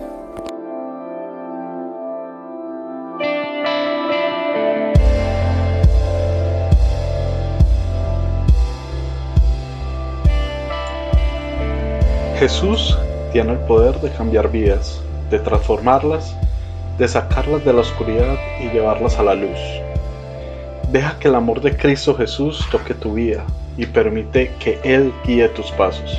Jesús 12.45 12.95
tiene 13.33 13.53
el 13.53 13.59
poder 13.61 13.99
de 14.03 14.11
cambiar 14.11 14.51
vidas, 14.51 15.01
de 15.31 15.39
transformarlas, 15.39 16.37
de 16.99 17.09
sacarlas 17.09 17.65
de 17.65 17.73
la 17.73 17.81
oscuridad 17.81 18.37
y 18.61 18.69
llevarlas 18.69 19.19
a 19.19 19.23
la 19.23 19.35
luz. 19.35 19.59
Deja 20.93 21.19
que 21.19 21.29
el 21.29 21.37
amor 21.37 21.63
de 21.63 21.75
Cristo 21.75 22.15
Jesús 22.15 22.63
toque 22.71 22.93
tu 22.93 23.15
vida 23.15 23.47
y 23.79 23.87
permite 23.87 24.53
que 24.61 24.79
Él 24.85 25.11
guíe 25.25 25.49
tus 25.49 25.71
pasos. 25.71 26.19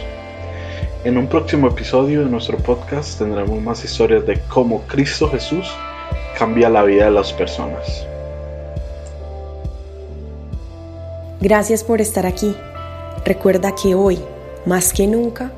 En 1.04 1.20
un 1.20 1.28
próximo 1.28 1.68
episodio 1.68 2.22
de 2.22 2.32
nuestro 2.32 2.58
podcast 2.58 3.20
tendremos 3.20 3.62
más 3.62 3.86
historias 3.86 4.26
de 4.26 4.40
cómo 4.48 4.82
Cristo 4.88 5.30
Jesús 5.30 5.72
cambia 6.40 6.72
la 6.72 6.82
vida 6.82 7.06
de 7.06 7.12
las 7.12 7.34
personas. 7.34 8.04
Gracias 11.40 11.84
por 11.84 12.02
estar 12.02 12.26
aquí. 12.26 12.56
Recuerda 13.24 13.76
que 13.76 13.94
hoy, 13.94 14.18
más 14.66 14.92
que 14.92 15.06
nunca, 15.06 15.52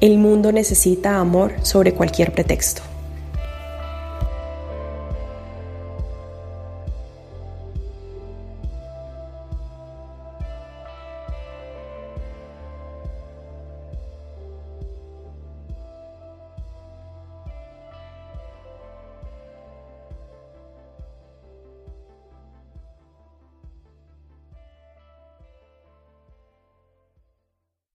el 0.00 0.18
mundo 0.18 0.52
necesita 0.52 1.18
amor 1.18 1.54
sobre 1.62 1.92
cualquier 1.92 2.32
pretexto. 2.32 2.93